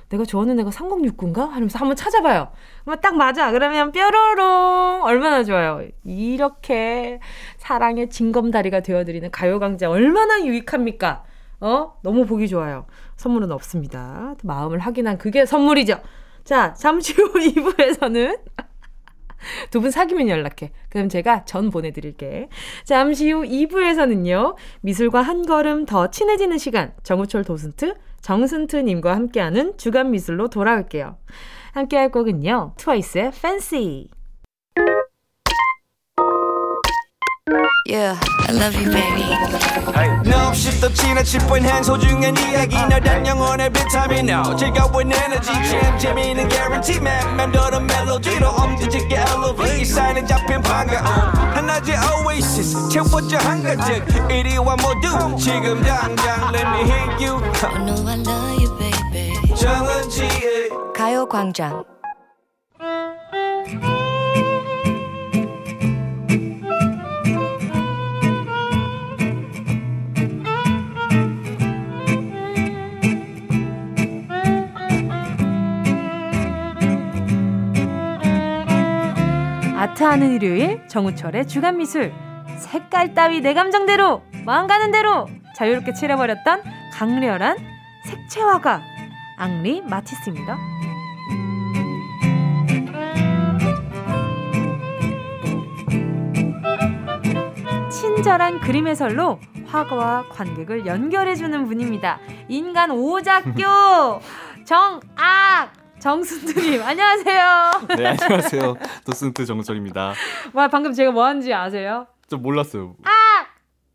내가 0.09 0.25
좋아하는 0.25 0.59
애가 0.61 0.71
3069인가? 0.71 1.49
하면서 1.49 1.79
한번 1.79 1.97
찾아봐요. 1.97 2.49
그러면 2.85 3.01
딱 3.01 3.17
맞아. 3.17 3.51
그러면 3.51 3.93
뾰로롱! 3.93 5.05
얼마나 5.05 5.43
좋아요. 5.43 5.83
이렇게 6.05 7.19
사랑의 7.57 8.11
징검다리가 8.11 8.81
되어드리는 8.81 9.31
가요광장 9.31 9.91
얼마나 9.91 10.45
유익합니까? 10.45 11.25
어? 11.61 11.95
너무 12.03 12.27
보기 12.27 12.49
좋아요. 12.49 12.85
선물은 13.17 13.53
없습니다. 13.53 14.35
마음을 14.43 14.81
확인한 14.81 15.17
그게 15.17 15.47
선물이죠. 15.47 15.99
자, 16.45 16.75
잠시 16.75 17.15
후 17.15 17.33
2부에서는 17.39 18.39
두 19.71 19.81
분 19.81 19.91
사귀면 19.91 20.29
연락해. 20.29 20.71
그럼 20.89 21.09
제가 21.09 21.45
전 21.45 21.71
보내드릴게. 21.71 22.49
잠시 22.85 23.31
후 23.31 23.43
2부에서는요, 23.43 24.57
미술과 24.83 25.23
한 25.23 25.45
걸음 25.45 25.87
더 25.87 26.09
친해지는 26.11 26.59
시간, 26.59 26.93
정우철 27.03 27.45
도슨트, 27.45 27.95
정순트님과 28.21 29.15
함께하는 29.15 29.77
주간 29.79 30.11
미술로 30.11 30.49
돌아올게요. 30.49 31.17
함께할 31.73 32.11
곡은요, 32.11 32.75
트와이스의 32.77 33.29
Fancy. 33.35 34.09
Yeah, 37.87 38.17
I 38.49 38.53
love 38.53 38.75
you, 38.75 38.91
baby. 38.91 39.23
No, 40.25 40.49
없이 40.49 40.81
또 40.81 40.93
지나칠 40.93 41.41
뻔한 41.41 41.83
소중한 41.83 42.37
이야기. 42.37 42.77
너란 42.77 43.27
영혼의 43.27 43.71
비타민. 43.71 44.29
No 44.29 44.55
즐거운 44.57 45.13
에너지. 45.13 45.53
참 45.53 45.99
재미있는 45.99 46.49
guarantee. 46.49 46.99
man 47.01 47.37
맘대로 47.37 47.81
멜로디로 47.81 48.49
엄지짓게 48.49 49.17
elevate 49.17 49.81
이 49.81 49.85
사인은 49.85 50.27
잡힌 50.27 50.63
반가움 50.63 51.05
하나의 51.05 51.97
oasis. 52.25 52.89
채워져 52.89 53.39
한가득. 53.39 54.31
이리와 54.31 54.77
모두 54.77 55.37
지금 55.37 55.83
당장 55.83 56.53
let 56.55 56.67
me 56.67 56.91
hit 56.91 57.25
you. 57.27 57.43
I 57.63 57.85
know 57.85 58.09
I 58.09 58.17
love 58.21 58.63
you, 58.63 58.79
baby. 58.79 59.55
정은지의 59.57 60.71
가요광장 60.97 61.85
아트하는 79.83 80.31
일요일 80.31 80.87
정우철의 80.87 81.49
주간미술 81.49 82.13
색깔 82.57 83.15
따위 83.15 83.41
내 83.41 83.53
감정대로 83.53 84.23
마음 84.47 84.69
가는 84.69 84.93
대로 84.93 85.27
자유롭게 85.57 85.93
칠해버렸던 85.93 86.63
강렬한 86.93 87.57
색채화가 88.05 88.81
앙리 89.39 89.81
마티스입니다. 89.81 90.57
친절한 97.91 98.61
그림 98.61 98.87
해설로 98.87 99.41
화가와 99.67 100.29
관객을 100.29 100.87
연결해주는 100.87 101.65
분입니다. 101.65 102.21
인간 102.47 102.93
오작교 102.93 104.21
정악 104.65 105.82
정순트님 106.03 106.83
안녕하세요. 106.85 107.71
네 107.97 108.07
안녕하세요. 108.07 108.77
도슨트 109.07 109.47
정철입니다. 109.47 110.15
와 110.53 110.67
방금 110.67 110.93
제가 110.93 111.13
뭐 111.13 111.25
하는지 111.25 111.55
아세요? 111.55 112.09
좀 112.29 112.43
몰랐어요. 112.43 112.97
아! 113.05 113.11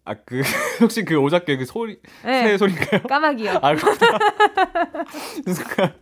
아 0.06 0.14
그 0.26 0.42
혹시 0.80 1.04
그 1.04 1.18
오작계 1.18 1.58
그 1.58 1.66
소리 1.66 2.00
네. 2.24 2.44
새 2.44 2.58
소리인가요? 2.58 3.02
까마귀요. 3.02 3.60
아 3.62 3.76
순간 5.44 5.94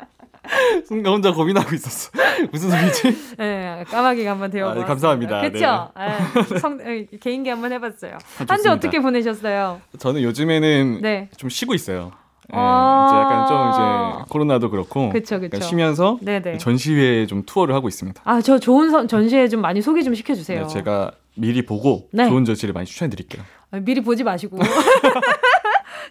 순간 0.85 1.13
혼자 1.13 1.31
고민하고 1.31 1.73
있었어. 1.73 2.11
무슨 2.51 2.69
소리지? 2.69 3.35
네, 3.37 3.83
까마귀가 3.87 4.29
한번 4.29 4.51
되어봤어요. 4.51 4.83
아, 4.83 4.85
감사합니다. 4.85 5.41
그렇죠. 5.41 5.91
네. 5.97 6.59
성, 6.59 6.77
개인기 7.19 7.49
한번 7.49 7.71
해봤어요. 7.71 8.19
한주 8.47 8.69
어떻게 8.69 8.99
보내셨어요? 8.99 9.81
저는 9.97 10.21
요즘에는 10.21 10.99
네. 11.01 11.29
좀 11.35 11.49
쉬고 11.49 11.73
있어요. 11.73 12.11
네, 12.49 12.55
아~ 12.57 13.07
이제 13.07 13.17
약간 13.17 13.47
좀 13.47 13.69
이제 13.69 14.25
코로나도 14.29 14.69
그렇고 14.69 15.09
그쵸, 15.09 15.39
그쵸. 15.39 15.59
쉬면서 15.61 16.19
네네. 16.21 16.57
전시회 16.59 17.25
좀 17.25 17.43
투어를 17.45 17.73
하고 17.73 17.87
있습니다. 17.87 18.21
아, 18.23 18.41
저 18.41 18.59
좋은 18.59 18.91
선, 18.91 19.07
전시회 19.07 19.47
좀 19.47 19.61
많이 19.61 19.81
소개 19.81 20.03
좀 20.03 20.13
시켜주세요. 20.13 20.61
네, 20.61 20.67
제가 20.67 21.11
미리 21.35 21.65
보고 21.65 22.07
네. 22.11 22.27
좋은 22.29 22.45
전시를 22.45 22.73
많이 22.73 22.85
추천해드릴게요. 22.85 23.43
아, 23.71 23.79
미리 23.79 24.01
보지 24.01 24.23
마시고. 24.23 24.57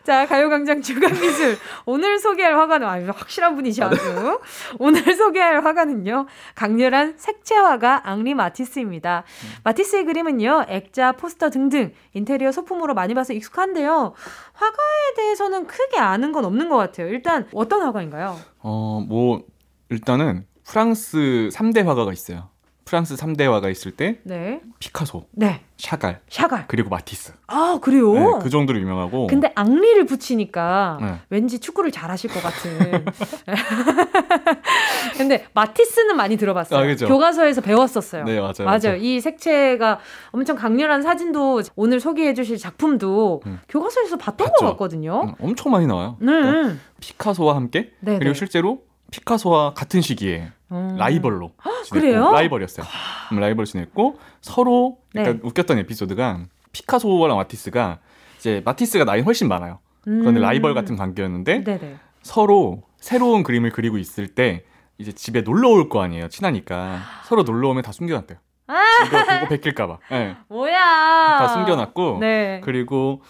자, 0.05 0.27
가요광장 0.27 0.83
주간미술. 0.83 1.57
오늘 1.87 2.19
소개할 2.19 2.59
화가는, 2.59 2.87
아, 2.87 3.13
확실한 3.15 3.57
분이셔, 3.57 3.87
아주. 3.87 4.39
오늘 4.79 5.03
소개할 5.15 5.65
화가는요, 5.65 6.27
강렬한 6.55 7.15
색채화가 7.17 8.03
앙리 8.09 8.35
마티스입니다. 8.35 9.25
음. 9.27 9.49
마티스의 9.65 10.05
그림은요, 10.05 10.67
액자, 10.69 11.13
포스터 11.13 11.49
등등 11.49 11.93
인테리어 12.13 12.53
소품으로 12.53 12.93
많이 12.93 13.15
봐서 13.15 13.33
익숙한데요. 13.33 14.13
화가에 14.53 15.15
대해서는 15.17 15.67
크게 15.67 15.99
아는 15.99 16.33
건 16.33 16.45
없는 16.45 16.69
것 16.69 16.77
같아요. 16.77 17.09
일단, 17.09 17.49
어떤 17.55 17.83
화가인가요? 17.83 18.39
어, 18.59 19.03
뭐, 19.09 19.43
일단은 19.89 20.47
프랑스 20.67 21.49
3대 21.53 21.83
화가가 21.83 22.13
있어요. 22.13 22.51
프랑스 22.95 23.17
3대화가 23.17 23.73
있을 23.73 23.91
때 23.91 24.21
네. 24.23 24.61
피카소, 24.79 25.25
네. 25.33 25.63
샤갈, 25.77 26.21
샤갈, 26.29 26.69
그리고 26.69 26.91
마티스. 26.91 27.33
아 27.49 27.81
그래요? 27.83 28.13
네, 28.15 28.25
그 28.41 28.51
정도로 28.51 28.79
유명하고. 28.79 29.27
근데 29.27 29.51
앙리를 29.57 30.07
붙이니까 30.07 30.99
네. 31.01 31.15
왠지 31.29 31.59
축구를 31.59 31.91
잘하실 31.91 32.31
것 32.31 32.41
같은. 32.41 33.05
근데 35.19 35.45
마티스는 35.55 36.17
많이 36.17 36.37
들어봤어요. 36.37 36.79
아, 36.79 36.83
그렇죠. 36.85 37.09
교과서에서 37.09 37.63
배웠었어요. 37.63 38.23
네 38.23 38.39
맞아요, 38.39 38.53
맞아요. 38.61 38.79
맞아요. 38.81 38.97
이 38.97 39.19
색채가 39.19 39.99
엄청 40.31 40.55
강렬한 40.55 41.03
사진도 41.03 41.63
오늘 41.75 41.99
소개해주실 41.99 42.59
작품도 42.59 43.43
음. 43.47 43.59
교과서에서 43.69 44.17
봤던 44.19 44.47
봤죠. 44.47 44.65
것 44.65 44.71
같거든요. 44.73 45.23
음, 45.25 45.35
엄청 45.41 45.73
많이 45.73 45.89
나와요. 45.89 46.17
네. 46.21 46.27
그러니까 46.31 46.77
피카소와 47.01 47.57
함께 47.57 47.91
네네. 47.99 48.21
그리고 48.21 48.35
실제로 48.35 48.83
피카소와 49.19 49.75
같은 49.75 50.01
시기에 50.01 50.51
음. 50.73 50.97
라이벌로 50.99 51.53
지냈고 51.85 52.01
그래요? 52.07 52.33
라이벌이었어요. 52.33 52.85
음, 53.33 53.39
라이벌 53.39 53.65
지냈고 53.65 54.19
서로 54.41 54.99
약간 55.15 55.35
네. 55.35 55.41
웃겼던 55.45 55.79
에피소드가 55.79 56.41
피카소랑 56.73 57.37
마티스가 57.37 57.99
이제 58.39 58.61
마티스가 58.65 59.05
나이 59.05 59.21
훨씬 59.21 59.47
많아요. 59.47 59.79
그런데 60.03 60.41
음. 60.41 60.43
라이벌 60.43 60.75
같은 60.75 60.97
관계였는데 60.97 61.63
네네. 61.63 61.97
서로 62.23 62.83
새로운 62.99 63.45
그림을 63.45 63.71
그리고 63.71 63.99
있을 63.99 64.27
때 64.35 64.65
이제 64.99 65.13
집에 65.13 65.43
놀러 65.43 65.69
올 65.71 65.89
거 65.89 66.03
아니에요. 66.03 66.29
친하니까 66.29 66.99
서로 67.25 67.45
놀러 67.45 67.69
오면 67.69 67.83
다 67.85 67.93
숨겨놨대요. 67.93 68.39
아~ 68.67 68.75
이거 69.07 69.25
보고 69.25 69.49
베낄까봐. 69.49 69.99
네. 70.11 70.37
뭐야? 70.49 71.39
다 71.39 71.49
숨겨놨고 71.49 72.19
네. 72.21 72.61
그리고 72.65 73.23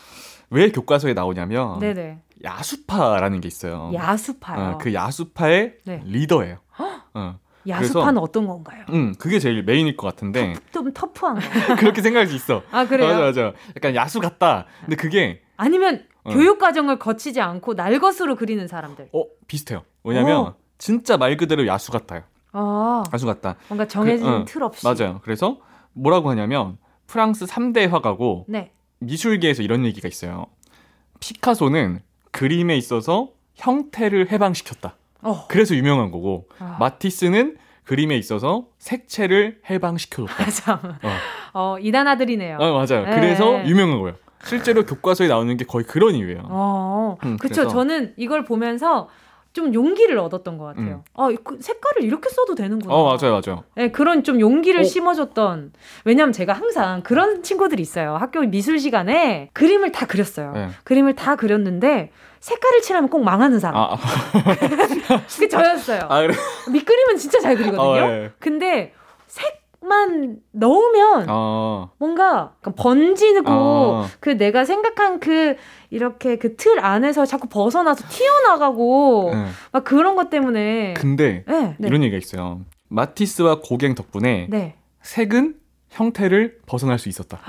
왜 0.50 0.70
교과서에 0.70 1.12
나오냐면 1.12 1.78
네네. 1.80 2.20
야수파라는 2.44 3.40
게 3.40 3.48
있어요. 3.48 3.90
야수파요. 3.94 4.74
어, 4.74 4.78
그 4.78 4.92
야수파의 4.94 5.76
네. 5.84 6.02
리더예요. 6.04 6.58
어. 7.14 7.38
야수파는 7.66 8.18
어떤 8.18 8.46
건가요? 8.46 8.84
음, 8.90 9.14
그게 9.18 9.38
제일 9.38 9.62
메인일 9.62 9.96
것 9.96 10.06
같은데. 10.06 10.54
좀 10.70 10.92
터프한 10.92 11.36
거. 11.36 11.40
그렇게 11.80 12.02
생각할 12.02 12.26
수 12.26 12.34
있어. 12.36 12.62
아, 12.70 12.86
그래요? 12.86 13.08
맞아, 13.08 13.20
맞아. 13.20 13.52
약간 13.74 13.94
야수 13.94 14.20
같다. 14.20 14.66
근데 14.80 14.96
그게. 14.96 15.40
아니면 15.56 16.04
어. 16.24 16.32
교육 16.32 16.58
과정을 16.58 16.98
거치지 16.98 17.40
않고 17.40 17.74
날것으로 17.74 18.36
그리는 18.36 18.68
사람들. 18.68 19.08
어, 19.12 19.24
비슷해요. 19.48 19.82
왜냐면 20.02 20.40
오. 20.48 20.54
진짜 20.76 21.16
말 21.16 21.36
그대로 21.36 21.66
야수 21.66 21.90
같아요. 21.90 22.22
아. 22.52 23.02
야수 23.12 23.24
같다. 23.26 23.56
뭔가 23.68 23.86
정해진 23.88 24.26
그, 24.26 24.32
어, 24.32 24.44
틀 24.46 24.62
없이. 24.62 24.86
맞아요. 24.86 25.20
그래서 25.22 25.58
뭐라고 25.94 26.28
하냐면 26.30 26.76
프랑스 27.06 27.46
3대 27.46 27.88
화가고 27.88 28.44
네. 28.48 28.72
미술계에서 28.98 29.62
이런 29.62 29.84
얘기가 29.86 30.08
있어요. 30.08 30.46
피카소는 31.20 32.00
그림에 32.34 32.76
있어서 32.76 33.28
형태를 33.54 34.32
해방시켰다. 34.32 34.96
어. 35.22 35.46
그래서 35.46 35.76
유명한 35.76 36.10
거고 36.10 36.48
아. 36.58 36.76
마티스는 36.80 37.56
그림에 37.84 38.16
있어서 38.16 38.66
색채를 38.78 39.60
해방시켜줬다. 39.70 40.50
참. 40.50 40.78
어. 41.02 41.10
어, 41.52 41.76
이단 41.80 42.08
아들이네요. 42.08 42.58
어, 42.58 42.72
맞아요. 42.72 43.06
네. 43.06 43.14
그래서 43.14 43.64
유명한 43.66 44.00
거예요. 44.00 44.16
실제로 44.44 44.84
교과서에 44.84 45.28
나오는 45.28 45.56
게 45.56 45.64
거의 45.64 45.84
그런 45.86 46.16
이유예요. 46.16 46.42
어, 46.46 47.16
음, 47.24 47.36
그렇죠. 47.36 47.68
저는 47.68 48.14
이걸 48.16 48.44
보면서 48.44 49.08
좀 49.54 49.72
용기를 49.72 50.18
얻었던 50.18 50.58
것 50.58 50.64
같아요. 50.64 50.96
음. 50.96 51.02
아, 51.14 51.28
그 51.44 51.58
색깔을 51.60 52.02
이렇게 52.02 52.28
써도 52.28 52.56
되는구나. 52.56 52.92
어, 52.92 53.04
맞아요, 53.04 53.40
맞아요. 53.40 53.62
네, 53.76 53.90
그런 53.92 54.24
좀 54.24 54.40
용기를 54.40 54.80
어? 54.80 54.84
심어줬던. 54.84 55.72
왜냐면 56.04 56.32
제가 56.32 56.52
항상 56.52 57.02
그런 57.02 57.44
친구들이 57.44 57.80
있어요. 57.80 58.16
학교 58.16 58.40
미술 58.40 58.80
시간에 58.80 59.50
그림을 59.52 59.92
다 59.92 60.06
그렸어요. 60.06 60.52
네. 60.52 60.68
그림을 60.82 61.14
다 61.14 61.36
그렸는데 61.36 62.10
색깔을 62.40 62.82
칠하면 62.82 63.08
꼭 63.08 63.22
망하는 63.22 63.60
사람. 63.60 63.80
아. 63.80 63.96
그게 65.30 65.48
저였어요. 65.48 66.00
아, 66.08 66.20
그래? 66.22 66.34
밑그림은 66.72 67.16
진짜 67.16 67.38
잘 67.38 67.54
그리거든요. 67.54 67.80
어, 67.80 67.94
네. 68.08 68.32
근데 68.40 68.66
색 68.76 69.03
만 69.84 70.38
넣으면 70.52 71.26
어. 71.28 71.90
뭔가 71.98 72.54
번지고 72.76 73.44
어. 73.50 74.06
그 74.20 74.36
내가 74.36 74.64
생각한 74.64 75.20
그 75.20 75.56
이렇게 75.90 76.36
그 76.36 76.56
틀 76.56 76.84
안에서 76.84 77.26
자꾸 77.26 77.48
벗어나서 77.48 78.04
튀어나가고 78.08 79.30
네. 79.34 79.46
막 79.72 79.84
그런 79.84 80.16
것 80.16 80.30
때문에. 80.30 80.94
근데 80.94 81.44
네, 81.46 81.76
네. 81.78 81.88
이런 81.88 82.02
얘기가 82.02 82.16
있어요. 82.18 82.60
마티스와 82.88 83.60
고갱 83.60 83.94
덕분에 83.94 84.46
네. 84.50 84.76
색은 85.02 85.56
형태를 85.90 86.58
벗어날 86.66 86.98
수 86.98 87.08
있었다. 87.08 87.40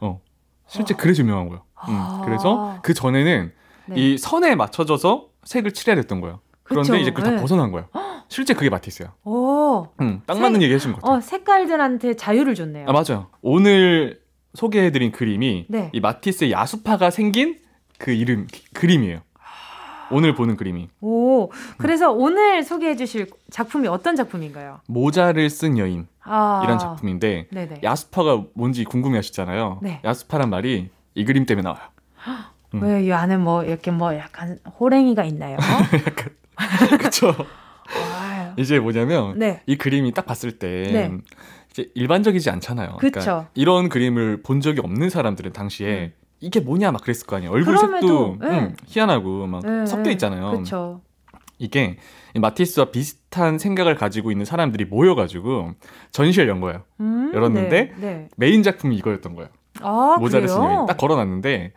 어. 0.00 0.20
실제 0.66 0.94
그래서 0.94 1.22
유명한 1.22 1.48
거예요. 1.48 1.62
음. 1.88 1.94
아. 1.96 2.22
그래서 2.24 2.78
그 2.82 2.94
전에는 2.94 3.52
네. 3.86 3.94
이 3.96 4.18
선에 4.18 4.54
맞춰져서 4.54 5.28
색을 5.44 5.72
칠해야 5.72 5.96
됐던 5.96 6.20
거예요. 6.20 6.40
그런데 6.62 6.92
그쵸? 6.92 7.00
이제 7.02 7.10
그걸 7.10 7.24
다 7.24 7.30
네. 7.32 7.40
벗어난 7.40 7.72
거예요. 7.72 7.88
실제 8.30 8.54
그게 8.54 8.70
마티스요. 8.70 9.08
오. 9.24 9.88
응, 10.00 10.22
딱 10.24 10.34
색, 10.34 10.42
맞는 10.42 10.62
얘기 10.62 10.72
해준 10.72 10.92
것 10.92 11.02
같아요. 11.02 11.18
어, 11.18 11.20
색깔들한테 11.20 12.14
자유를 12.14 12.54
줬네요. 12.54 12.86
아, 12.88 12.92
맞아요. 12.92 13.26
오늘 13.42 14.20
소개해드린 14.54 15.10
그림이 15.10 15.66
네. 15.68 15.90
이 15.92 16.00
마티스의 16.00 16.52
야수파가 16.52 17.10
생긴 17.10 17.58
그 17.98 18.12
이름, 18.12 18.46
그림이에요. 18.72 19.20
오늘 20.12 20.34
보는 20.34 20.56
그림이. 20.56 20.88
오, 21.00 21.50
그래서 21.76 22.12
음. 22.12 22.20
오늘 22.20 22.62
소개해 22.62 22.96
주실 22.96 23.26
작품이 23.50 23.88
어떤 23.88 24.16
작품인가요? 24.16 24.80
모자를 24.86 25.50
쓴 25.50 25.76
여인. 25.78 26.06
아. 26.22 26.62
이란 26.64 26.78
작품인데, 26.78 27.48
네네. 27.50 27.80
야수파가 27.82 28.44
뭔지 28.54 28.84
궁금해 28.84 29.16
하시잖아요. 29.18 29.80
네. 29.82 30.00
야수파란 30.04 30.50
말이 30.50 30.88
이 31.14 31.24
그림 31.24 31.46
때문에 31.46 31.64
나와요. 31.64 31.82
음. 32.74 32.82
왜이 32.82 33.12
안에 33.12 33.36
뭐 33.36 33.64
이렇게 33.64 33.90
뭐 33.90 34.16
약간 34.16 34.58
호랭이가 34.78 35.24
있나요? 35.24 35.56
약간 36.06 36.98
그렇죠. 36.98 37.34
이제 38.60 38.78
뭐냐면 38.78 39.38
네. 39.38 39.62
이 39.66 39.76
그림이 39.76 40.12
딱 40.12 40.26
봤을 40.26 40.58
때 40.58 40.88
네. 40.92 41.10
이제 41.70 41.90
일반적이지 41.94 42.50
않잖아요. 42.50 42.96
그쵸. 42.98 43.20
그러니까 43.20 43.48
이런 43.54 43.88
그림을 43.88 44.42
본 44.42 44.60
적이 44.60 44.80
없는 44.80 45.08
사람들은 45.08 45.52
당시에 45.52 46.12
음. 46.14 46.20
이게 46.40 46.60
뭐냐 46.60 46.90
막 46.92 47.02
그랬을 47.02 47.26
거 47.26 47.36
아니에요. 47.36 47.52
얼굴 47.52 47.76
색도 47.78 48.38
네. 48.40 48.48
음, 48.48 48.76
희한하고 48.86 49.46
막 49.46 49.62
네, 49.64 49.86
섞여 49.86 50.10
있잖아요. 50.10 50.58
그쵸. 50.58 51.00
이게 51.58 51.98
마티스와 52.34 52.90
비슷한 52.90 53.58
생각을 53.58 53.94
가지고 53.94 54.30
있는 54.30 54.46
사람들이 54.46 54.86
모여가지고 54.86 55.72
전시를 56.10 56.48
연 56.48 56.60
거예요. 56.60 56.82
음, 57.00 57.32
열었는데 57.34 57.68
네, 57.70 57.94
네. 58.00 58.28
메인 58.36 58.62
작품이 58.62 58.96
이거였던 58.96 59.34
거예요. 59.34 59.50
아, 59.82 60.16
모자를 60.18 60.48
쓰는 60.48 60.86
딱 60.86 60.96
걸어놨는데 60.96 61.72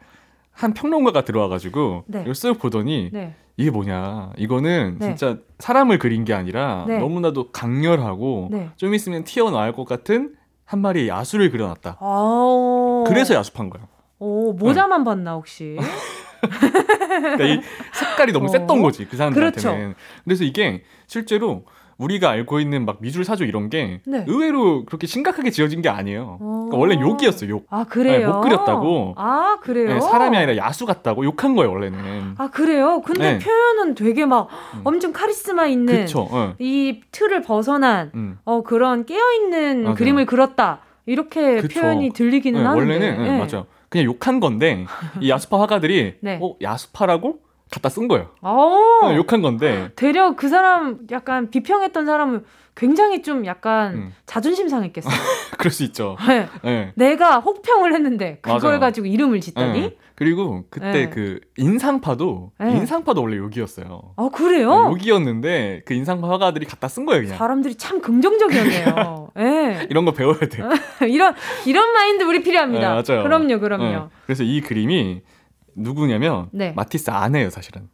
한 0.52 0.74
평론가가 0.74 1.26
들어와가지고 1.26 2.06
네. 2.08 2.22
이걸 2.22 2.34
쓱 2.34 2.60
보더니 2.60 3.10
네. 3.12 3.36
이게 3.56 3.70
뭐냐 3.70 4.32
이거는 4.38 4.98
네. 5.00 5.08
진짜 5.08 5.38
사람을 5.60 6.00
그린 6.00 6.26
게 6.26 6.34
아니라 6.34 6.86
네. 6.88 6.98
너무나도 6.98 7.52
강렬하고 7.52 8.50
네. 8.52 8.70
좀 8.78 8.94
있으면 8.94 9.24
튀어나올 9.24 9.74
것 9.74 9.86
같은 9.86 10.36
한 10.66 10.82
마리의 10.82 11.10
야수를 11.10 11.52
그려놨다. 11.52 11.98
아~ 12.00 13.04
그래서 13.08 13.36
야수판 13.36 13.70
거예요. 13.70 13.88
오 14.20 14.54
모자만 14.54 15.02
네. 15.02 15.06
봤나 15.06 15.34
혹시? 15.34 15.78
그러니까 16.42 17.46
이 17.46 17.62
색깔이 17.94 18.32
너무 18.32 18.46
어. 18.46 18.48
셌던 18.50 18.82
거지 18.82 19.06
그 19.06 19.18
사람들한테는. 19.18 19.78
그렇죠. 19.78 19.96
그래서 20.24 20.44
이게 20.44 20.84
실제로 21.08 21.66
우리가 21.98 22.30
알고 22.30 22.60
있는 22.60 22.86
막 22.86 22.98
미술 23.00 23.24
사조 23.24 23.46
이런 23.46 23.70
게 23.70 24.02
네. 24.06 24.26
의외로 24.28 24.86
그렇게 24.86 25.08
심각하게 25.08 25.52
지어진 25.52 25.82
게 25.82 25.90
아니에요. 25.90 26.38
그러니까 26.40 26.78
원래 26.78 27.00
욕이었어 27.00 27.48
욕. 27.50 27.66
아 27.70 27.84
그래요? 27.84 28.20
네, 28.20 28.26
못 28.34 28.42
그렸다고. 28.42 29.14
아 29.18 29.58
그래요? 29.62 29.94
네, 29.94 30.00
사람이 30.00 30.36
아니라 30.38 30.58
야수 30.58 30.86
같다고 30.86 31.26
욕한 31.26 31.56
거예요 31.56 31.72
원래는. 31.72 32.36
아 32.38 32.50
그래요? 32.50 33.02
근데 33.06 33.34
네. 33.34 33.40
표현은 33.40 33.96
되게 33.96 34.26
막 34.26 34.48
음. 34.76 34.82
엄청 34.84 35.14
카리스마 35.14 35.68
있는 35.68 36.02
그쵸, 36.02 36.28
어. 36.32 36.56
이 36.60 37.02
틀을 37.12 37.42
벗어난 37.42 38.12
음. 38.16 38.40
어 38.46 38.64
그런 38.64 39.06
깨어 39.06 39.32
있는 39.42 39.94
그림을 39.96 40.26
그렸다 40.26 40.80
이렇게 41.06 41.62
그쵸. 41.62 41.80
표현이 41.82 42.12
들리기는 42.14 42.60
네, 42.60 42.66
하는데. 42.66 42.94
원래는 42.94 43.24
네, 43.24 43.40
맞아. 43.40 43.66
그냥 43.90 44.06
욕한 44.08 44.40
건데 44.40 44.86
이 45.22 45.30
야수파 45.30 45.60
화가들이 45.62 46.16
네. 46.22 46.40
어 46.42 46.56
야수파라고 46.62 47.40
갖다 47.74 47.90
쓴 47.90 48.08
거예요. 48.08 48.30
어, 48.42 49.14
욕한 49.16 49.42
건데. 49.42 49.90
되려 49.96 50.36
그 50.36 50.48
사람 50.48 51.00
약간 51.10 51.50
비평했던 51.50 52.06
사람은 52.06 52.44
굉장히 52.76 53.22
좀 53.24 53.46
약간 53.46 53.94
음. 53.94 54.14
자존심 54.26 54.68
상했겠어. 54.68 55.10
그럴 55.58 55.72
수 55.72 55.84
있죠. 55.84 56.16
네. 56.28 56.48
네. 56.64 56.92
내가 56.96 57.40
혹평을 57.40 57.94
했는데 57.94 58.40
그걸 58.42 58.62
맞아요. 58.62 58.80
가지고 58.80 59.08
이름을 59.08 59.42
짓다니. 59.42 59.82
네. 59.82 59.96
그리고 60.16 60.66
그때 60.70 60.92
네. 60.92 61.10
그 61.10 61.40
인상파도 61.58 62.52
네. 62.60 62.72
인상파도 62.78 63.22
원래 63.22 63.38
욕이었어요. 63.38 64.14
아 64.16 64.30
그래요? 64.32 64.70
네, 64.70 64.92
욕이었는데 64.92 65.82
그 65.86 65.96
인상파 65.96 66.30
화가들이 66.30 66.68
갖다 66.68 66.88
쓴 66.88 67.06
거예요 67.06 67.24
그냥. 67.24 67.38
사람들이 67.38 67.76
참 67.76 68.02
긍정적이었네요. 68.02 69.32
네. 69.36 69.88
이런 69.90 70.06
거 70.06 70.12
배워야 70.12 70.38
돼. 70.38 70.64
이런 71.10 71.34
이런 71.66 71.92
마인드 71.94 72.24
우리 72.24 72.44
필요합니다. 72.44 73.02
네, 73.02 73.04
맞아요. 73.14 73.24
그럼요, 73.24 73.60
그럼요. 73.60 73.84
네. 73.84 74.00
그래서 74.26 74.44
이 74.44 74.62
그림이 74.62 75.22
누구냐면 75.76 76.50
네. 76.52 76.74
마티스 76.76 77.10
아내예요 77.12 77.50
사실은. 77.50 77.90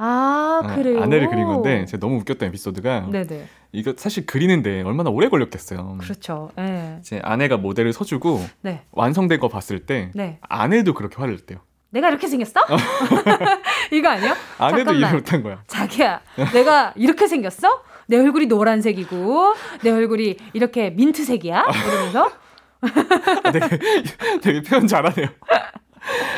아 0.00 0.62
네, 0.64 0.74
그래요. 0.76 1.02
아내를 1.02 1.28
그린 1.28 1.44
건데 1.46 1.84
제가 1.86 1.98
너무 2.00 2.18
웃겼던 2.20 2.48
에피소드가 2.48 3.08
네네. 3.10 3.48
이거 3.72 3.94
사실 3.96 4.26
그리는데 4.26 4.82
얼마나 4.82 5.10
오래 5.10 5.28
걸렸겠어요. 5.28 5.98
그렇죠. 6.00 6.50
네. 6.56 7.00
제 7.02 7.20
아내가 7.22 7.56
모델을 7.56 7.92
서주고 7.92 8.40
네. 8.62 8.84
완성된 8.92 9.40
거 9.40 9.48
봤을 9.48 9.86
때 9.86 10.10
네. 10.14 10.38
아내도 10.42 10.94
그렇게 10.94 11.16
화를 11.16 11.34
냈대요. 11.34 11.58
내가 11.90 12.10
이렇게 12.10 12.28
생겼어? 12.28 12.60
이거 13.92 14.08
아니야? 14.10 14.36
아내도 14.58 14.92
이해 14.92 15.10
못한 15.10 15.42
거야. 15.42 15.62
자기야, 15.66 16.20
내가 16.52 16.92
이렇게 16.96 17.26
생겼어? 17.26 17.82
내 18.06 18.18
얼굴이 18.18 18.46
노란색이고 18.46 19.54
내 19.82 19.90
얼굴이 19.90 20.36
이렇게 20.52 20.90
민트색이야. 20.90 21.64
이러면서 21.86 22.30
아, 23.42 23.50
되게 23.50 23.78
되게 24.40 24.62
표현 24.62 24.86
잘하네요. 24.86 25.28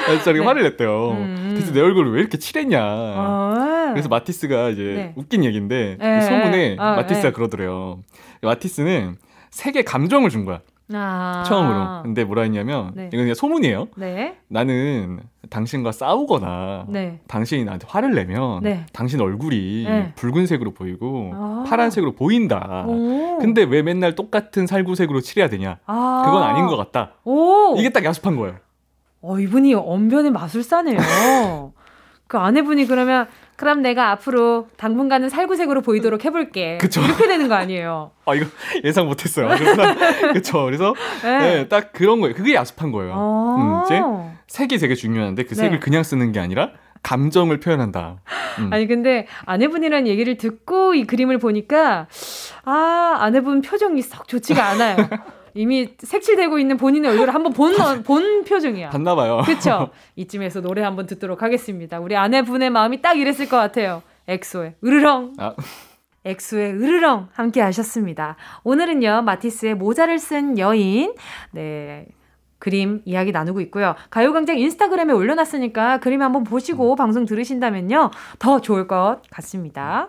진짜 0.09 0.33
네. 0.33 0.41
화를 0.41 0.63
냈대요. 0.63 1.11
음. 1.13 1.51
그래서 1.55 1.73
내 1.73 1.81
얼굴을 1.81 2.13
왜 2.13 2.21
이렇게 2.21 2.39
칠했냐. 2.39 2.81
어. 2.83 3.91
그래서 3.93 4.09
마티스가 4.09 4.71
이제 4.71 4.83
네. 4.83 5.13
웃긴 5.17 5.45
얘기인데 5.45 5.97
그 5.99 6.05
네. 6.05 6.21
소문에 6.21 6.77
어, 6.79 6.97
마티스가 6.97 7.29
네. 7.29 7.33
그러더래요. 7.33 8.01
마티스는 8.43 9.17
세계 9.51 9.83
감정을 9.83 10.31
준 10.31 10.45
거야. 10.45 10.61
아~ 10.93 11.45
처음으로. 11.47 12.03
근데 12.03 12.25
뭐라 12.25 12.43
했냐면 12.43 12.91
네. 12.95 13.09
이건 13.13 13.21
그냥 13.21 13.35
소문이에요. 13.35 13.89
네. 13.97 14.37
나는 14.49 15.21
당신과 15.49 15.93
싸우거나 15.93 16.87
네. 16.89 17.21
당신이 17.29 17.65
나한테 17.65 17.87
화를 17.89 18.13
내면 18.15 18.61
네. 18.63 18.87
당신 18.93 19.21
얼굴이 19.21 19.85
네. 19.87 20.13
붉은색으로 20.17 20.73
보이고 20.73 21.31
아~ 21.33 21.65
파란색으로 21.69 22.13
보인다. 22.13 22.85
오~ 22.89 23.39
근데 23.39 23.63
왜 23.63 23.83
맨날 23.83 24.17
똑같은 24.17 24.67
살구색으로 24.67 25.21
칠해야 25.21 25.49
되냐? 25.49 25.79
아~ 25.87 26.23
그건 26.25 26.43
아닌 26.43 26.67
것 26.67 26.77
같다. 26.77 27.13
오~ 27.25 27.77
이게 27.79 27.91
딱 27.91 28.05
야습한 28.05 28.35
거예요. 28.35 28.57
어, 29.23 29.39
이분이 29.39 29.75
언변의 29.75 30.31
마술사네요. 30.31 31.73
그 32.27 32.39
아내분이 32.39 32.87
그러면 32.87 33.27
그럼 33.57 33.83
내가 33.83 34.13
앞으로 34.13 34.69
당분간은 34.77 35.29
살구색으로 35.29 35.83
보이도록 35.83 36.25
해볼게. 36.25 36.79
그쵸. 36.79 37.03
이렇게 37.03 37.27
되는 37.27 37.49
거 37.49 37.55
아니에요? 37.55 38.13
아 38.25 38.35
이거 38.35 38.47
예상 38.85 39.07
못했어요. 39.07 39.49
그렇죠. 39.49 40.65
그래서 40.65 40.95
네. 41.23 41.39
네, 41.39 41.69
딱 41.69 41.93
그런 41.93 42.21
거예요. 42.21 42.35
그게 42.35 42.55
야습한 42.55 42.93
거예요. 42.93 43.13
아~ 43.15 43.57
음, 43.59 43.83
이제 43.85 44.01
색이 44.47 44.79
되게 44.79 44.95
중요한데 44.95 45.43
그 45.43 45.57
색을 45.57 45.73
네. 45.73 45.79
그냥 45.81 46.05
쓰는 46.05 46.31
게 46.31 46.39
아니라 46.39 46.71
감정을 47.03 47.61
표현한다. 47.61 48.21
음. 48.61 48.73
아니 48.73 48.87
근데 48.87 49.27
아내분이란 49.45 50.07
얘기를 50.07 50.37
듣고 50.37 50.95
이 50.95 51.05
그림을 51.05 51.39
보니까 51.39 52.07
아 52.65 53.17
아내분 53.19 53.61
표정이 53.61 54.03
썩 54.03 54.29
좋지가 54.29 54.69
않아요. 54.69 54.97
이미 55.55 55.95
색칠되고 55.99 56.59
있는 56.59 56.77
본인의 56.77 57.11
얼굴을 57.11 57.35
한번 57.35 57.53
본, 57.53 57.75
본 58.05 58.45
표정이야. 58.45 58.91
봤나 58.91 59.15
봐요. 59.15 59.43
그렇죠. 59.45 59.91
이쯤에서 60.17 60.61
노래 60.61 60.83
한번 60.83 61.07
듣도록 61.07 61.43
하겠습니다. 61.43 62.01
우리 62.01 62.17
아내분의 62.17 62.71
마음이 62.71 63.03
딱 63.03 63.19
이랬을 63.19 63.49
것 63.49 63.57
같아요. 63.57 64.03
엑소의 64.29 64.75
으르렁. 64.85 65.35
아. 65.39 65.55
엑소의 66.25 66.75
으르렁 66.75 67.29
함께 67.33 67.61
하셨습니다. 67.63 68.37
오늘은요, 68.63 69.23
마티스의 69.23 69.75
모자를 69.75 70.19
쓴 70.19 70.59
여인. 70.59 71.15
네. 71.53 72.07
그림 72.61 73.01
이야기 73.07 73.33
나누고 73.33 73.61
있고요. 73.63 73.95
가요광장 74.11 74.59
인스타그램에 74.59 75.15
올려놨으니까 75.15 75.99
그림 75.99 76.23
한번 76.23 76.45
보시고 76.45 76.93
음. 76.93 76.97
방송 76.97 77.25
들으신다면요. 77.25 78.11
더 78.39 78.61
좋을 78.61 78.87
것 78.87 79.23
같습니다. 79.31 80.09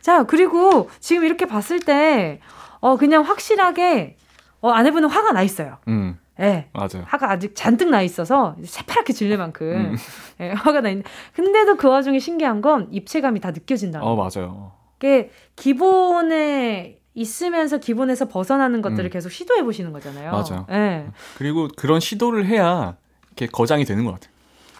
자, 0.00 0.22
그리고 0.22 0.88
지금 1.00 1.24
이렇게 1.24 1.44
봤을 1.44 1.80
때, 1.80 2.40
어, 2.80 2.96
그냥 2.96 3.24
확실하게 3.24 4.16
어, 4.60 4.70
아내분은 4.70 5.08
화가 5.08 5.32
나 5.32 5.42
있어요. 5.42 5.78
음. 5.88 6.18
예. 6.40 6.68
맞아요. 6.72 7.04
화가 7.06 7.30
아직 7.30 7.54
잔뜩 7.54 7.90
나 7.90 8.02
있어서 8.02 8.56
새파랗게 8.62 9.12
질릴 9.12 9.38
만큼 9.38 9.66
음. 9.66 9.96
예, 10.40 10.50
화가 10.50 10.80
나 10.80 10.88
있는. 10.88 11.04
근데도 11.34 11.76
그 11.76 11.88
와중에 11.88 12.18
신기한 12.18 12.60
건 12.60 12.88
입체감이 12.92 13.40
다 13.40 13.50
느껴진다. 13.50 14.00
어, 14.02 14.16
맞아요. 14.16 14.72
게 14.98 15.30
기본에 15.56 16.98
있으면서 17.14 17.78
기본에서 17.78 18.28
벗어나는 18.28 18.82
것들을 18.82 19.06
음. 19.06 19.10
계속 19.10 19.30
시도해 19.30 19.64
보시는 19.64 19.92
거잖아요. 19.92 20.30
맞아요. 20.30 20.66
예. 20.70 21.06
그리고 21.36 21.68
그런 21.76 21.98
시도를 21.98 22.46
해야 22.46 22.96
이렇게 23.26 23.46
거장이 23.46 23.84
되는 23.84 24.04
것 24.04 24.12
같아요. 24.12 24.30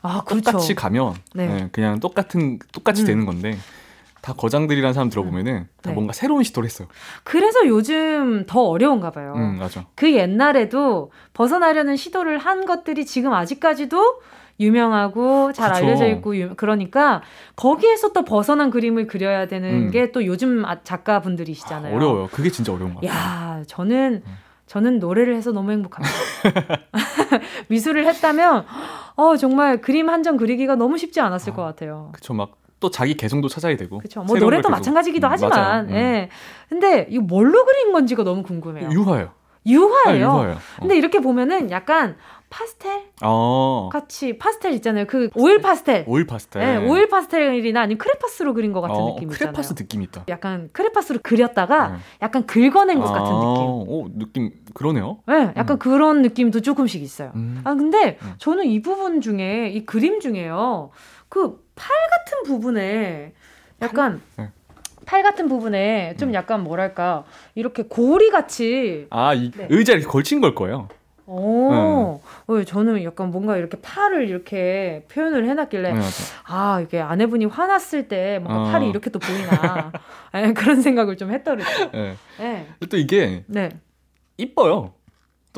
아, 0.03 0.23
그렇죠. 0.23 0.53
똑같이 0.53 0.75
가면 0.75 1.17
네. 1.35 1.47
네, 1.47 1.69
그냥 1.73 1.99
똑같은 1.99 2.61
똑같이 2.73 3.03
음. 3.03 3.07
되는 3.07 3.27
건데 3.27 3.59
다 4.21 4.33
거장들이라는 4.35 4.93
사람 4.95 5.09
들어보면은 5.11 5.53
음. 5.53 5.69
다 5.83 5.91
네. 5.91 5.95
뭔가 5.95 6.13
새로운 6.13 6.43
시도를 6.43 6.67
했어요. 6.69 6.89
그래서 7.25 7.67
요즘 7.67 8.45
더 8.47 8.63
어려운가 8.63 9.11
봐요. 9.11 9.35
음, 9.37 9.59
맞아. 9.59 9.87
그 9.95 10.13
옛날에도 10.13 11.11
벗어나려는 11.35 11.97
시도를 11.97 12.39
한 12.39 12.67
것들이 12.67 13.07
지금 13.07 13.33
아직까지도 13.33 14.21
유명하고 14.61 15.53
잘 15.53 15.73
그쵸. 15.73 15.85
알려져 15.85 16.09
있고 16.09 16.37
유, 16.37 16.55
그러니까 16.57 17.23
거기에서 17.55 18.13
또 18.13 18.25
벗어난 18.25 18.71
그림을 18.71 19.07
그려야 19.07 19.47
되는 19.47 19.87
음. 19.87 19.91
게또 19.93 20.27
요즘 20.27 20.65
아, 20.65 20.83
작가분들이시잖아요. 20.83 21.93
아, 21.93 21.97
어려워요. 21.97 22.29
그게 22.33 22.51
진짜 22.51 22.73
어려운 22.73 22.95
것 22.95 23.01
같아요. 23.03 23.17
야, 23.61 23.63
저는 23.69 24.23
음. 24.27 24.33
저는 24.67 24.99
노래를 24.99 25.35
해서 25.37 25.53
너무 25.53 25.71
행복합니다. 25.71 26.15
미술을 27.69 28.07
했다면 28.07 28.65
어 29.17 29.37
정말 29.37 29.81
그림 29.81 30.09
한 30.11 30.23
점 30.23 30.37
그리기가 30.37 30.75
너무 30.75 30.99
쉽지 30.99 31.21
않았을 31.21 31.53
아, 31.53 31.57
것 31.57 31.63
같아요. 31.63 32.11
그쵸 32.13 32.35
막 32.35 32.57
또 32.81 32.91
자기 32.91 33.15
개성도 33.15 33.49
찾아야 33.49 33.77
되고. 33.77 33.99
그렇죠. 33.99 34.23
뭐 34.23 34.39
노래도 34.39 34.69
마찬가지기도 34.69 35.27
음, 35.27 35.33
하지만. 35.33 35.89
음. 35.89 35.95
예. 35.95 36.29
근데 36.69 37.07
이거 37.11 37.23
뭘로 37.23 37.65
그린 37.65 37.93
건지가 37.93 38.25
너무 38.25 38.43
궁금해요. 38.43 38.91
유화요. 38.91 39.31
유화예요. 39.67 40.31
아, 40.31 40.35
유화예요. 40.35 40.53
어. 40.55 40.81
근데 40.81 40.97
이렇게 40.97 41.21
보면은 41.21 41.71
약간 41.71 42.17
파스텔 42.51 43.11
어. 43.23 43.91
같이 43.93 44.39
파스텔 44.39 44.73
있잖아요. 44.75 45.05
그 45.07 45.29
오일 45.35 45.61
파스텔. 45.61 46.05
오일 46.07 46.27
파스텔. 46.27 46.63
네, 46.63 46.89
오일 46.89 47.09
파스텔이나 47.09 47.83
아니면 47.83 47.99
크레파스로 47.99 48.55
그린 48.55 48.73
것 48.73 48.81
같은 48.81 48.97
어, 48.97 49.15
느낌 49.15 49.31
있잖아요. 49.31 49.53
크레파스 49.53 49.75
느낌 49.75 50.03
있다. 50.03 50.25
약간 50.29 50.71
크레파스로 50.73 51.19
그렸다가 51.23 51.87
어. 51.89 51.97
약간 52.23 52.47
긁어낸 52.47 53.01
것 53.01 53.11
아, 53.11 53.13
같은 53.13 53.25
느낌. 53.35 53.67
오, 53.67 54.09
느낌 54.17 54.53
그러네요. 54.73 55.19
네, 55.27 55.53
약간 55.57 55.77
음. 55.77 55.79
그런 55.79 56.23
느낌도 56.23 56.63
조금씩 56.63 57.03
있어요. 57.03 57.33
음. 57.35 57.61
아 57.65 57.75
근데 57.75 58.17
음. 58.23 58.33
저는 58.39 58.65
이 58.65 58.81
부분 58.81 59.21
중에 59.21 59.69
이 59.69 59.85
그림 59.85 60.21
중에요. 60.21 60.91
그 61.29 61.63
팔 61.79 61.97
같은 62.11 62.43
부분에 62.45 63.33
약간 63.81 64.21
네. 64.37 64.51
팔 65.07 65.23
같은 65.23 65.49
부분에 65.49 66.17
좀 66.19 66.31
음. 66.31 66.35
약간 66.35 66.63
뭐랄까 66.65 67.25
이렇게 67.55 67.85
고리 67.85 68.31
같이 68.31 69.07
아 69.11 69.35
이 69.35 69.51
네. 69.53 69.67
의자에 69.71 70.01
걸친 70.01 70.41
걸 70.41 70.55
거예요. 70.55 70.89
오, 71.31 72.21
네. 72.49 72.65
저는 72.65 73.05
약간 73.05 73.31
뭔가 73.31 73.59
이렇게 73.59 73.79
팔을 73.83 74.29
이렇게 74.29 75.05
표현을 75.13 75.47
해놨길래 75.47 75.93
네, 75.93 76.01
아 76.47 76.81
이게 76.81 77.01
아내분이 77.01 77.45
화났을 77.45 78.09
때 78.09 78.39
뭔가 78.43 78.63
어. 78.63 78.73
팔이 78.73 78.89
이렇게 78.89 79.11
또 79.11 79.19
보이나 79.19 79.93
네, 80.33 80.53
그런 80.55 80.81
생각을 80.81 81.17
좀 81.19 81.31
했더랬어요. 81.31 81.91
네. 81.93 82.17
네. 82.39 82.67
또 82.89 82.97
이게 82.97 83.45
네. 83.47 83.69
이뻐요. 84.39 84.95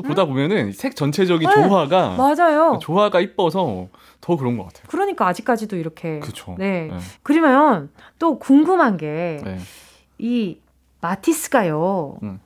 또 0.02 0.08
보다 0.08 0.24
보면은 0.24 0.72
색 0.72 0.96
전체적인 0.96 1.48
네. 1.48 1.54
조화가 1.54 2.16
맞아요. 2.16 2.78
조화가 2.80 3.20
이뻐서 3.20 3.88
더 4.20 4.36
그런 4.36 4.56
것 4.56 4.64
같아요. 4.64 4.84
그러니까 4.88 5.26
아직까지도 5.28 5.76
이렇게 5.76 6.20
그쵸. 6.20 6.54
네. 6.58 6.88
네. 6.90 6.98
그러면 7.22 7.90
또 8.18 8.38
궁금한 8.38 8.96
게이 8.96 9.42
네. 9.44 10.60
마티스가요. 11.00 12.18
음. 12.22 12.40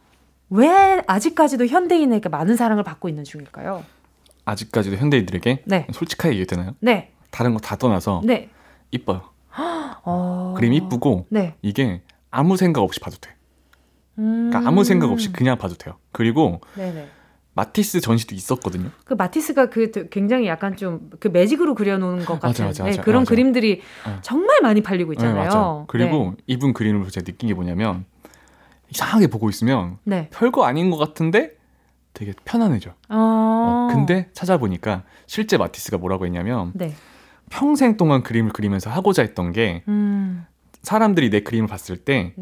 왜 0.51 1.03
아직까지도 1.07 1.67
현대인에게 1.67 2.29
많은 2.29 2.57
사랑을 2.57 2.85
받고 2.85 3.09
있는 3.09 3.25
중일까요? 3.25 3.85
아직까지도 4.45 4.97
현대인들에게 4.97 5.62
네. 5.67 5.87
솔직하게 5.93 6.31
얘기해도 6.35 6.57
되나요? 6.57 6.75
네. 6.81 7.12
다른 7.31 7.53
거 7.55 7.61
다 7.61 7.77
떠나서 7.77 8.23
네. 8.25 8.49
이뻐요. 8.90 9.23
어... 10.05 10.55
그림 10.57 10.73
이쁘고 10.75 11.27
네. 11.31 11.55
이게 11.62 12.03
아무 12.31 12.57
생각 12.57 12.83
없이 12.83 13.01
봐도 13.01 13.17
돼. 13.17 13.31
음... 14.19 14.51
그러니까 14.51 14.69
아무 14.69 14.85
생각 14.85 15.11
없이 15.11 15.33
그냥 15.33 15.57
봐도 15.59 15.75
돼요. 15.75 15.97
그리고 16.12 16.61
네네. 16.77 17.09
마티스 17.55 18.01
전시도 18.01 18.35
있었거든요. 18.35 18.90
그 19.05 19.14
마티스가 19.14 19.71
그 19.71 20.09
굉장히 20.11 20.47
약간 20.47 20.77
좀 20.77 21.05
그 21.21 21.29
매직으로 21.29 21.75
그려놓은 21.75 22.25
것 22.25 22.40
같은 22.40 22.49
맞아, 22.49 22.64
맞아, 22.64 22.85
맞아, 22.85 22.97
네, 22.97 23.03
그런 23.03 23.25
그림들이 23.25 23.81
네. 24.07 24.17
정말 24.23 24.61
많이 24.62 24.83
팔리고 24.83 25.12
네, 25.12 25.14
있잖아요. 25.14 25.79
네, 25.81 25.85
그리고 25.88 26.35
네. 26.37 26.43
이분 26.47 26.73
그림을 26.73 27.09
제가 27.09 27.25
느낀 27.25 27.49
게 27.49 27.55
뭐냐면 27.55 28.05
이상하게 28.90 29.29
보고 29.29 29.49
있으면 29.49 29.99
네. 30.05 30.29
별거 30.33 30.64
아닌 30.64 30.90
것 30.90 30.97
같은데 30.97 31.53
되게 32.12 32.33
편안해져. 32.45 32.90
어... 33.09 33.88
어, 33.88 33.88
근데 33.93 34.29
찾아보니까 34.33 35.03
실제 35.27 35.57
마티스가 35.57 35.99
뭐라고 35.99 36.27
했냐면 36.27 36.73
평생 37.51 37.97
동안 37.97 38.23
그림을 38.23 38.53
그리면서 38.53 38.90
하고자 38.90 39.23
했던 39.23 39.53
게 39.53 39.83
음... 39.88 40.47
사람들이 40.83 41.31
내 41.31 41.40
그림을 41.40 41.69
봤을 41.69 41.97
때 41.97 42.35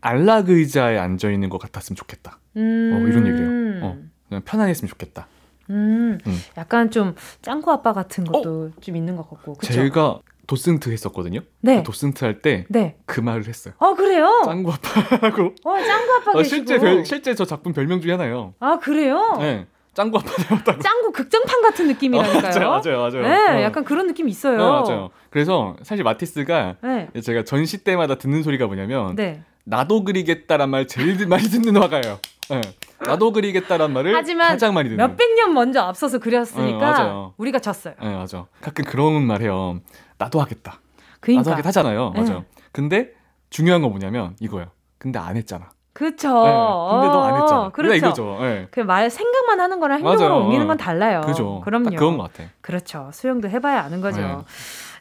안락 0.00 0.50
의자에 0.50 0.98
앉아 0.98 1.30
있는 1.30 1.48
것 1.48 1.58
같았으면 1.58 1.96
좋겠다. 1.96 2.38
음... 2.56 2.92
어, 2.94 3.08
이런 3.08 3.26
얘기를 3.26 3.80
해요. 3.82 3.96
어. 4.28 4.30
그냥 4.30 4.42
편안했으면 4.44 4.88
좋겠다. 4.88 5.26
음, 5.70 6.18
음. 6.26 6.38
약간 6.56 6.90
좀 6.90 7.14
짱구 7.42 7.70
아빠 7.72 7.92
같은 7.92 8.24
것도 8.24 8.70
어? 8.74 8.80
좀 8.80 8.96
있는 8.96 9.16
것 9.16 9.28
같고. 9.28 9.54
그쵸? 9.54 9.72
제가 9.72 10.20
도슨트 10.46 10.90
했었거든요. 10.90 11.40
네. 11.60 11.78
그 11.78 11.82
도슨트 11.82 12.24
할 12.24 12.40
때그 12.40 12.66
네. 12.70 12.96
그 13.04 13.20
말을 13.20 13.46
했어요. 13.46 13.74
아 13.78 13.94
그래요? 13.94 14.42
짱구 14.46 14.72
아빠라고. 14.72 15.54
어 15.64 15.82
짱구 15.82 16.12
아빠 16.14 16.38
어, 16.38 16.42
실제 16.42 16.78
별, 16.78 17.04
실제 17.04 17.34
저 17.34 17.44
작품 17.44 17.74
별명 17.74 18.00
중에 18.00 18.12
하나예요. 18.12 18.54
아 18.60 18.78
그래요? 18.78 19.36
네. 19.40 19.66
짱구 19.92 20.18
아빠 20.18 20.30
닮았다고. 20.30 20.80
짱구 20.80 21.12
극장판 21.12 21.60
같은 21.60 21.88
느낌이라니까요. 21.88 22.38
어, 22.38 22.70
맞아요, 22.70 22.98
맞아요, 23.00 23.22
맞아요. 23.22 23.22
네, 23.28 23.58
어. 23.58 23.62
약간 23.62 23.84
그런 23.84 24.06
느낌 24.06 24.28
있어요. 24.28 24.56
네, 24.56 24.62
맞아요. 24.62 25.10
그래서 25.28 25.76
사실 25.82 26.04
마티스가 26.04 26.76
네. 26.82 27.08
제가 27.20 27.44
전시 27.44 27.84
때마다 27.84 28.14
듣는 28.14 28.42
소리가 28.42 28.66
뭐냐면 28.66 29.16
네. 29.16 29.42
나도 29.64 30.04
그리겠다란 30.04 30.70
말 30.70 30.86
제일 30.86 31.26
많이 31.26 31.42
듣는 31.44 31.76
화가예요. 31.76 32.20
네. 32.50 32.60
나도 33.04 33.32
그리겠다란 33.32 33.92
말을 33.92 34.14
하지만 34.14 34.48
가장 34.48 34.74
많이 34.74 34.88
듣는. 34.88 35.04
몇백 35.06 35.34
년 35.34 35.54
먼저 35.54 35.80
앞서서 35.82 36.18
그렸으니까 36.18 37.02
네, 37.04 37.30
우리가 37.36 37.58
졌어요. 37.60 37.94
네, 38.02 38.14
맞아. 38.14 38.46
가끔 38.60 38.84
그런 38.84 39.22
말 39.22 39.40
해요. 39.42 39.78
나도 40.18 40.40
하겠다. 40.40 40.80
그러니까. 41.20 41.40
나도 41.42 41.50
하겠다 41.52 41.68
하잖아요. 41.68 42.12
네. 42.14 42.22
맞아요. 42.22 42.44
근데 42.72 43.12
중요한 43.50 43.82
건 43.82 43.90
뭐냐면 43.90 44.34
이거예요. 44.40 44.68
근데 44.98 45.18
안 45.18 45.36
했잖아. 45.36 45.70
그쵸. 45.92 46.28
네, 46.28 46.50
근데 46.92 47.06
너 47.08 47.24
안 47.24 47.42
했잖아. 47.42 47.70
그렇죠. 47.70 47.94
이거죠. 47.94 48.38
네. 48.40 48.68
그말 48.70 49.10
생각만 49.10 49.60
하는 49.60 49.80
거랑 49.80 49.98
행동으로 49.98 50.28
맞아요. 50.28 50.44
옮기는 50.44 50.66
건 50.68 50.76
달라요. 50.76 51.22
그죠. 51.24 51.60
그럼요. 51.64 51.90
그런 51.90 52.16
것 52.18 52.32
같아. 52.32 52.48
그렇죠. 52.60 53.10
수영도 53.12 53.48
해봐야 53.48 53.82
아는 53.82 54.00
거죠. 54.00 54.44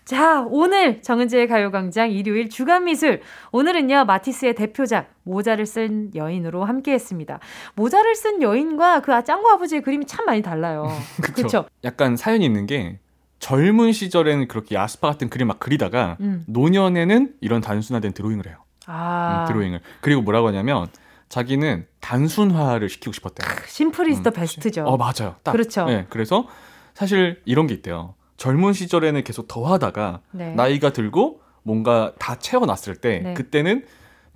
네. 0.10 0.16
자, 0.16 0.46
오늘 0.50 1.02
정은지의 1.02 1.48
가요광장 1.48 2.12
일요일 2.12 2.50
주간 2.50 2.86
미술. 2.86 3.22
오늘은요, 3.52 4.06
마티스의 4.06 4.56
대표작, 4.56 5.14
모자를 5.24 5.66
쓴 5.66 6.12
여인으로 6.16 6.64
함께 6.64 6.94
했습니다. 6.94 7.40
모자를 7.76 8.16
쓴 8.16 8.42
여인과 8.42 9.02
그 9.02 9.24
짱구 9.26 9.50
아버지의 9.50 9.82
그림이 9.82 10.06
참 10.06 10.26
많이 10.26 10.42
달라요. 10.42 10.88
그렇죠. 11.22 11.66
약간 11.84 12.16
사연이 12.16 12.46
있는 12.46 12.66
게, 12.66 13.00
젊은 13.40 13.92
시절에는 13.92 14.48
그렇게 14.48 14.76
야스파 14.76 15.10
같은 15.10 15.30
그림 15.30 15.48
막 15.48 15.60
그리다가, 15.60 16.16
음. 16.22 16.46
노년에는 16.48 17.36
이런 17.42 17.60
단순화된 17.60 18.14
드로잉을 18.14 18.48
해요. 18.48 18.58
아. 18.86 19.46
음, 19.46 19.48
드로잉을. 19.52 19.82
그리고 20.00 20.22
뭐라고 20.22 20.48
하냐면, 20.48 20.88
자기는 21.28 21.86
단순화를 22.00 22.88
시키고 22.88 23.12
싶었대요. 23.12 23.54
심플 23.68 24.10
이스 24.10 24.24
더 24.24 24.30
베스트죠. 24.30 24.86
어, 24.86 24.96
맞아요. 24.96 25.36
딱. 25.44 25.52
그렇죠. 25.52 25.86
네, 25.86 26.06
그래서 26.10 26.48
사실 26.94 27.42
이런 27.44 27.68
게 27.68 27.74
있대요. 27.74 28.16
젊은 28.38 28.74
시절에는 28.74 29.24
계속 29.24 29.48
더 29.48 29.66
하다가 29.66 30.22
네. 30.32 30.54
나이가 30.54 30.92
들고 30.94 31.42
뭔가 31.64 32.14
다 32.20 32.36
채워놨을 32.36 32.96
때 33.02 33.20
네. 33.20 33.34
그때는 33.34 33.84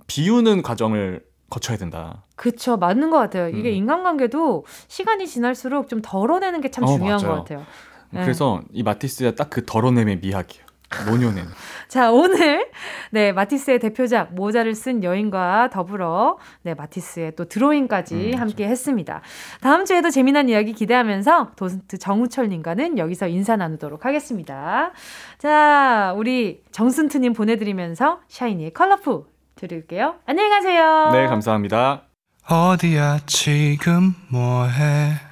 비우는 0.06 0.62
과정을 0.62 1.24
거쳐야 1.48 1.76
된다. 1.76 2.24
그쵸, 2.36 2.76
맞는 2.76 3.10
것 3.10 3.18
같아요. 3.18 3.48
이게 3.48 3.70
음. 3.70 3.74
인간관계도 3.74 4.64
시간이 4.88 5.26
지날수록 5.26 5.88
좀 5.88 6.00
덜어내는 6.02 6.60
게참 6.60 6.84
어, 6.84 6.86
중요한 6.88 7.22
맞아요. 7.22 7.34
것 7.36 7.38
같아요. 7.44 7.66
그래서 8.10 8.60
네. 8.62 8.68
이 8.72 8.82
마티스가 8.82 9.34
딱 9.36 9.48
그 9.50 9.64
덜어냄의 9.64 10.18
미학이에요. 10.20 10.64
노년에는. 11.06 11.50
자, 11.88 12.10
오늘, 12.10 12.70
네, 13.10 13.32
마티스의 13.32 13.78
대표작, 13.78 14.34
모자를 14.34 14.74
쓴 14.74 15.02
여인과 15.04 15.70
더불어, 15.72 16.38
네, 16.62 16.74
마티스의 16.74 17.36
또 17.36 17.44
드로잉까지 17.44 18.32
음, 18.34 18.40
함께 18.40 18.66
했습니다. 18.66 19.20
다음 19.60 19.84
주에도 19.84 20.10
재미난 20.10 20.48
이야기 20.48 20.72
기대하면서 20.72 21.52
도슨트 21.56 21.98
정우철님과는 21.98 22.98
여기서 22.98 23.28
인사 23.28 23.56
나누도록 23.56 24.04
하겠습니다. 24.04 24.92
자, 25.38 26.14
우리 26.16 26.62
정순트님 26.70 27.32
보내드리면서 27.32 28.20
샤이니의 28.28 28.72
컬러풀 28.72 29.24
드릴게요. 29.54 30.14
안녕히 30.26 30.50
가세요. 30.50 31.10
네, 31.12 31.26
감사합니다. 31.26 32.02
어디야, 32.48 33.20
지금 33.26 34.14
뭐해? 34.28 35.31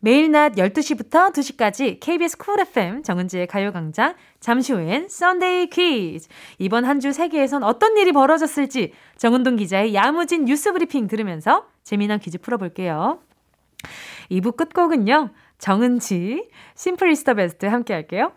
매일 0.00 0.30
낮 0.30 0.52
12시부터 0.52 1.32
2시까지 1.32 1.98
KBS 2.00 2.36
Cool 2.38 2.60
FM 2.60 3.02
정은지의 3.02 3.48
가요광장 3.48 4.14
잠시 4.38 4.72
후엔 4.72 5.08
Sunday 5.08 5.70
퀴즈 5.70 6.28
이번 6.58 6.84
한 6.84 7.00
주 7.00 7.12
세계에선 7.12 7.64
어떤 7.64 7.96
일이 7.96 8.12
벌어졌을지 8.12 8.92
정은동 9.16 9.56
기자의 9.56 9.94
야무진 9.94 10.44
뉴스 10.44 10.72
브리핑 10.72 11.08
들으면서 11.08 11.66
재미난 11.82 12.18
퀴즈 12.20 12.38
풀어볼게요. 12.38 13.20
2부 14.30 14.56
끝곡은요. 14.56 15.30
정은지 15.58 16.48
심플 16.76 17.10
이스터 17.10 17.34
베스트 17.34 17.66
함께 17.66 17.92
할게요. 17.94 18.32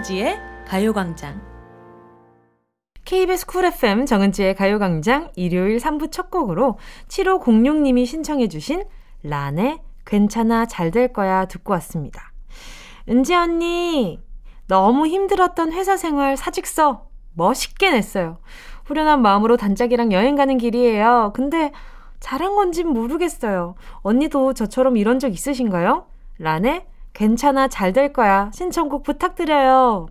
정은지의 0.00 0.38
가요광장. 0.66 1.40
KBS 3.04 3.46
쿨 3.46 3.64
FM 3.66 4.06
정은지의 4.06 4.54
가요광장 4.54 5.30
일요일 5.36 5.78
3부 5.78 6.10
첫 6.10 6.30
곡으로 6.30 6.78
7506님이 7.08 8.06
신청해 8.06 8.48
주신 8.48 8.84
란의 9.22 9.80
괜찮아 10.06 10.66
잘 10.66 10.90
될 10.90 11.12
거야 11.12 11.46
듣고 11.46 11.72
왔습니다. 11.74 12.32
은지 13.08 13.34
언니, 13.34 14.20
너무 14.68 15.06
힘들었던 15.06 15.72
회사 15.72 15.96
생활 15.96 16.36
사직서 16.36 17.06
멋있게 17.34 17.90
냈어요. 17.90 18.38
후련한 18.86 19.20
마음으로 19.22 19.56
단짝이랑 19.56 20.12
여행 20.12 20.34
가는 20.34 20.56
길이에요. 20.56 21.32
근데 21.34 21.72
잘한 22.20 22.54
건진 22.54 22.88
모르겠어요. 22.88 23.74
언니도 24.02 24.54
저처럼 24.54 24.96
이런 24.96 25.18
적 25.18 25.32
있으신가요? 25.32 26.06
란의 26.38 26.86
괜찮아, 27.12 27.68
잘 27.68 27.92
될 27.92 28.12
거야. 28.12 28.50
신청곡 28.54 29.02
부탁드려요. 29.02 30.06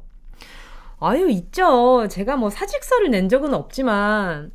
아유, 0.99 1.29
있죠. 1.29 2.07
제가 2.09 2.35
뭐 2.35 2.49
사직서를 2.49 3.09
낸 3.11 3.29
적은 3.29 3.53
없지만, 3.53 4.51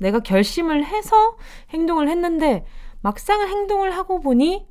내가 0.00 0.20
결심을 0.20 0.84
해서 0.84 1.36
행동을 1.70 2.08
했는데, 2.08 2.64
막상 3.00 3.40
행동을 3.42 3.92
하고 3.96 4.20
보니, 4.20 4.66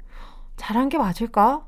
잘한 0.57 0.89
게 0.89 0.97
맞을까? 0.97 1.65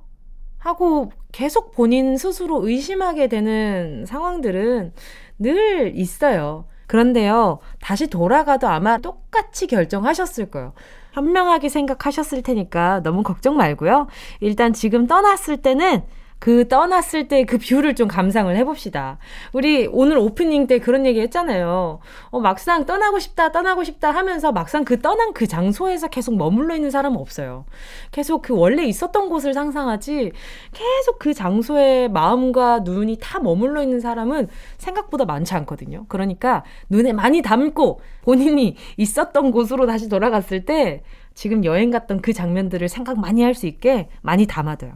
하고 0.58 1.12
계속 1.32 1.72
본인 1.72 2.18
스스로 2.18 2.68
의심하게 2.68 3.28
되는 3.28 4.06
상황들은 4.06 4.94
늘 5.40 5.94
있어요. 5.96 6.68
그런데요, 6.88 7.60
다시 7.82 8.08
돌아가도 8.08 8.68
아마 8.68 8.98
똑같이 8.98 9.68
결정하셨을 9.68 10.52
거예요. 10.52 10.74
현명하게 11.16 11.70
생각하셨을 11.70 12.44
테니까 12.44 13.02
너무 13.04 13.24
걱정 13.24 13.56
말고요. 13.56 14.08
일단 14.42 14.74
지금 14.74 15.08
떠났을 15.08 15.58
때는 15.58 16.04
그 16.46 16.68
떠났을 16.68 17.28
때 17.28 17.44
그 17.44 17.58
view를 17.58 17.96
좀 17.96 18.08
감상을 18.08 18.56
해봅시다. 18.56 19.18
우리 19.52 19.88
오늘 19.92 20.20
오프닝 20.20 20.68
때 20.68 20.78
그런 20.78 21.08
얘기 21.08 21.20
했잖아요. 21.22 22.00
어, 22.30 22.40
막상 22.40 22.86
떠나고 22.86 23.18
싶다, 23.18 23.52
떠나고 23.52 23.84
싶다 23.84 24.12
하면서 24.12 24.52
막상 24.52 24.86
그 24.86 25.00
떠난 25.02 25.34
그 25.34 25.48
장소에서 25.48 26.08
계속 26.08 26.36
머물러 26.38 26.76
있는 26.76 26.92
사람은 26.92 27.20
없어요. 27.20 27.66
계속 28.12 28.44
그 28.44 28.56
원래 28.56 28.84
있었던 28.86 29.28
곳을 29.30 29.56
상상하지, 29.56 30.34
계속 30.72 31.18
그 31.18 31.34
장소에 31.34 32.10
마음과 32.10 32.82
눈이 32.84 33.18
다 33.20 33.40
머물러 33.40 33.82
있는 33.82 34.00
사람은 34.00 34.48
생각보다 34.78 35.26
많지 35.26 35.56
않거든요. 35.56 36.06
그러니까 36.10 36.64
눈에 36.90 37.12
많이 37.12 37.42
담고 37.42 38.02
본인이 38.22 38.76
있었던 38.98 39.50
곳으로 39.50 39.88
다시 39.88 40.10
돌아갔을 40.10 40.66
때 40.66 41.02
지금 41.34 41.66
여행 41.66 41.90
갔던 41.92 42.22
그 42.22 42.34
장면들을 42.34 42.88
생각 42.88 43.20
많이 43.20 43.42
할 43.42 43.56
수 43.56 43.66
있게 43.66 44.10
많이 44.22 44.46
담아둬요. 44.46 44.94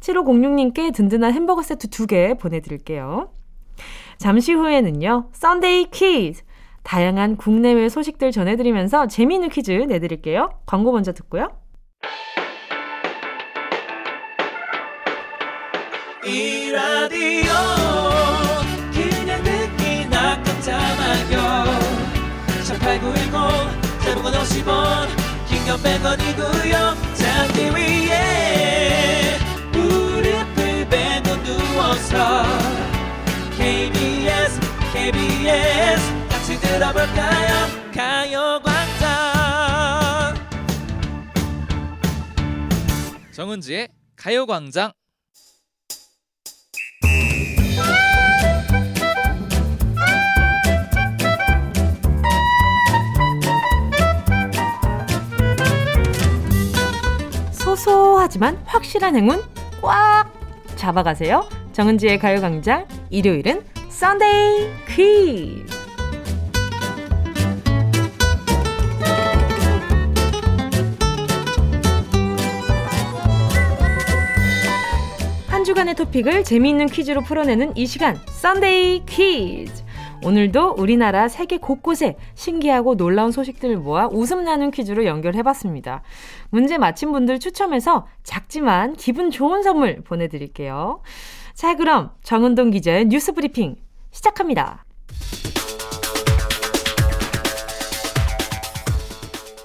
7506님께 0.00 0.94
든든한 0.94 1.32
햄버거 1.32 1.62
세트 1.62 1.88
2개 1.88 2.38
보내드릴게요. 2.38 3.30
잠시 4.18 4.52
후에는요, 4.52 5.28
Sunday 5.32 5.90
퀴즈! 5.90 6.42
다양한 6.82 7.36
국내외 7.36 7.88
소식들 7.88 8.30
전해드리면서 8.30 9.08
재미있는 9.08 9.48
퀴즈 9.48 9.72
내드릴게요. 9.72 10.50
광고 10.66 10.92
먼저 10.92 11.12
듣고요. 11.12 11.48
이 16.24 16.70
라디오 16.70 17.52
그냥 18.92 19.42
듣기나 19.44 20.42
깜짝마요 20.42 21.64
18910 22.64 24.00
대목원 24.04 24.32
50원 24.34 25.06
긴건 25.48 25.78
100원이고요 25.78 26.74
잠기 27.14 27.76
위 27.76 28.05
KBS 33.56 34.60
KBS 34.92 36.28
같이 36.28 36.60
들어볼까요? 36.60 37.66
가요광장. 37.94 39.06
정은지의 43.32 43.88
가요광장. 44.16 44.92
소소하지만 57.52 58.56
확실한 58.64 59.16
행운 59.16 59.42
꽉 59.82 60.32
잡아가세요. 60.76 61.48
정은지의 61.76 62.18
가요광장 62.18 62.86
일요일은 63.10 63.62
썬데이 63.90 64.66
퀴즈 64.88 65.66
한 75.48 75.64
주간의 75.64 75.96
토픽을 75.96 76.44
재미있는 76.44 76.86
퀴즈로 76.86 77.20
풀어내는 77.20 77.76
이 77.76 77.84
시간 77.84 78.16
Sunday 78.26 79.04
퀴즈 79.04 79.84
오늘도 80.24 80.76
우리나라 80.78 81.28
세계 81.28 81.58
곳곳에 81.58 82.16
신기하고 82.36 82.96
놀라운 82.96 83.32
소식들을 83.32 83.76
모아 83.76 84.08
웃음 84.10 84.44
나는 84.44 84.70
퀴즈로 84.70 85.04
연결해봤습니다. 85.04 86.02
문제 86.48 86.78
맞힌 86.78 87.12
분들 87.12 87.38
추첨해서 87.38 88.06
작지만 88.22 88.94
기분 88.94 89.30
좋은 89.30 89.62
선물 89.62 90.02
보내드릴게요. 90.02 91.02
자, 91.56 91.74
그럼 91.74 92.10
정은동 92.22 92.70
기자의 92.70 93.06
뉴스 93.06 93.32
브리핑 93.32 93.76
시작합니다. 94.10 94.84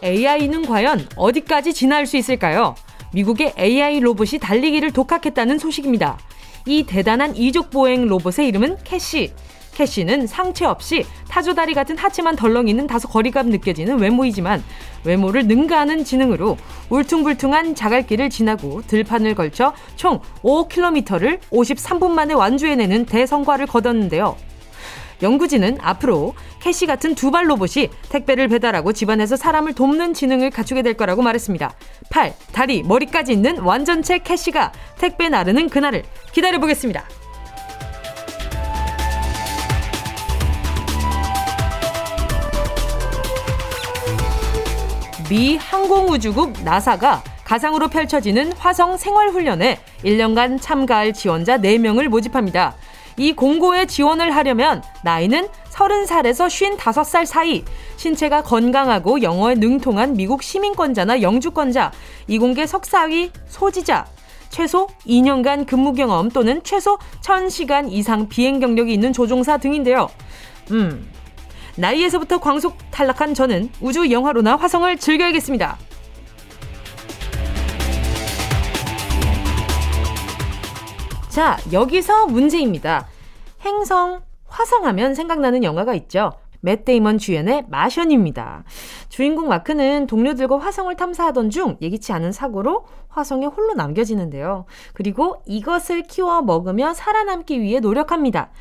AI는 0.02 0.66
과연 0.66 1.06
어디까지 1.18 1.74
진화할 1.74 2.06
수 2.06 2.16
있을까요? 2.16 2.76
미국의 3.14 3.56
AI 3.60 4.00
로봇이 4.00 4.40
달리기를 4.40 4.94
독학했다는 4.94 5.60
소식입니다. 5.60 6.18
이 6.66 6.84
대단한 6.84 7.36
이족 7.36 7.70
보행 7.70 8.08
로봇의 8.08 8.48
이름은 8.48 8.78
캐시. 8.86 9.34
캐시는 9.74 10.28
상체 10.28 10.66
없이 10.66 11.06
타조다리 11.30 11.74
같은 11.74 11.98
하체만 11.98 12.36
덜렁이는 12.36 12.88
다소 12.88 13.08
거리감 13.08 13.50
느껴지는 13.50 14.00
외모이지만 14.00 14.64
외모를 15.04 15.48
능가하는 15.48 16.04
지능으로 16.04 16.58
울퉁불퉁한 16.90 17.76
자갈길을 17.76 18.30
지나고 18.30 18.82
들판을 18.88 19.36
거쳐 19.36 19.74
총 19.96 20.20
5km를 20.44 21.40
53분 21.52 22.12
만에 22.12 22.34
완주해내는 22.34 23.06
대성과를 23.06 23.68
거뒀는데요. 23.68 24.36
연구진은 25.22 25.78
앞으로 25.82 26.34
캐시 26.62 26.86
같은 26.86 27.16
두발 27.16 27.50
로봇이 27.50 27.90
택배를 28.10 28.48
배달하고 28.48 28.92
집안에서 28.92 29.36
사람을 29.36 29.74
돕는 29.74 30.14
지능을 30.14 30.50
갖추게 30.50 30.82
될 30.82 30.96
거라고 30.96 31.22
말했습니다. 31.22 31.74
팔, 32.10 32.34
다리, 32.52 32.84
머리까지 32.84 33.32
있는 33.32 33.60
완전체 33.60 34.20
캐시가 34.20 34.72
택배 34.98 35.30
나르는 35.30 35.70
그날을 35.70 36.04
기다려보겠습니다. 36.34 37.04
미 45.32 45.56
항공우주국 45.56 46.62
나사가 46.65 47.24
가상으로 47.46 47.88
펼쳐지는 47.88 48.52
화성 48.52 48.98
생활훈련에 48.98 49.80
1년간 50.04 50.62
참가할 50.62 51.13
지원자 51.13 51.58
4명을 51.58 52.10
모집합니다. 52.10 52.76
이 53.15 53.32
공고에 53.32 53.86
지원을 53.86 54.36
하려면 54.36 54.84
나이는 55.06 55.48
30살에서 55.70 56.76
55살 56.78 57.26
사이, 57.26 57.63
신체가 57.96 58.44
건강하고 58.44 59.22
영어에 59.22 59.56
능통한 59.56 60.15
미국 60.15 60.44
시민권자나 60.44 61.22
영주권자, 61.22 61.94
이공계 62.28 62.67
석사위 62.67 63.32
소지자, 63.48 64.08
최소 64.50 64.88
2년간 65.08 65.65
근무 65.65 65.94
경험 65.94 66.28
또는 66.28 66.60
최소 66.65 66.98
1000시간 67.22 67.89
이상 67.89 68.28
비행 68.28 68.60
경력이 68.60 68.91
있는 68.94 69.13
조종사 69.13 69.56
등인데요. 69.56 70.10
음, 70.72 71.10
나이에서부터 71.78 72.40
광속 72.40 72.78
탈락한 72.92 73.34
저는 73.34 73.70
우주 73.82 74.12
영화로나 74.12 74.56
화성을 74.56 74.98
즐겨야겠습니다. 74.98 75.78
자, 81.30 81.58
여기서 81.72 82.28
문제입니다. 82.28 83.08
행성, 83.62 84.22
화성하면 84.48 85.16
생각나는 85.16 85.64
영화가 85.64 85.94
있죠. 85.94 86.34
맷 86.60 86.86
데이먼 86.86 87.18
주연의 87.18 87.66
마션입니다. 87.70 88.64
주인공 89.10 89.48
마크는 89.48 90.08
동료들과 90.08 90.60
화성을 90.60 90.94
탐사하던 90.96 91.50
중 91.50 91.78
예기치 91.82 92.14
않은 92.14 92.32
사고로 92.32 92.86
화성에 93.10 93.48
홀로 93.48 93.74
남겨지는데요. 93.74 94.66
그리고 94.94 95.42
이것을 95.46 96.04
키워 96.04 96.42
먹으며 96.42 96.94
살아남기 96.94 97.62
위해 97.62 97.80
노력합니다. 97.80 98.52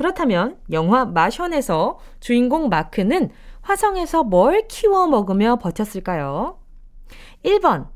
그렇다면 0.00 0.56
영화 0.72 1.04
마션에서 1.04 1.98
주인공 2.20 2.70
마크는 2.70 3.28
화성에서 3.60 4.24
뭘 4.24 4.66
키워 4.66 5.06
먹으며 5.06 5.56
버텼을까요? 5.56 6.58
1번 7.44 7.88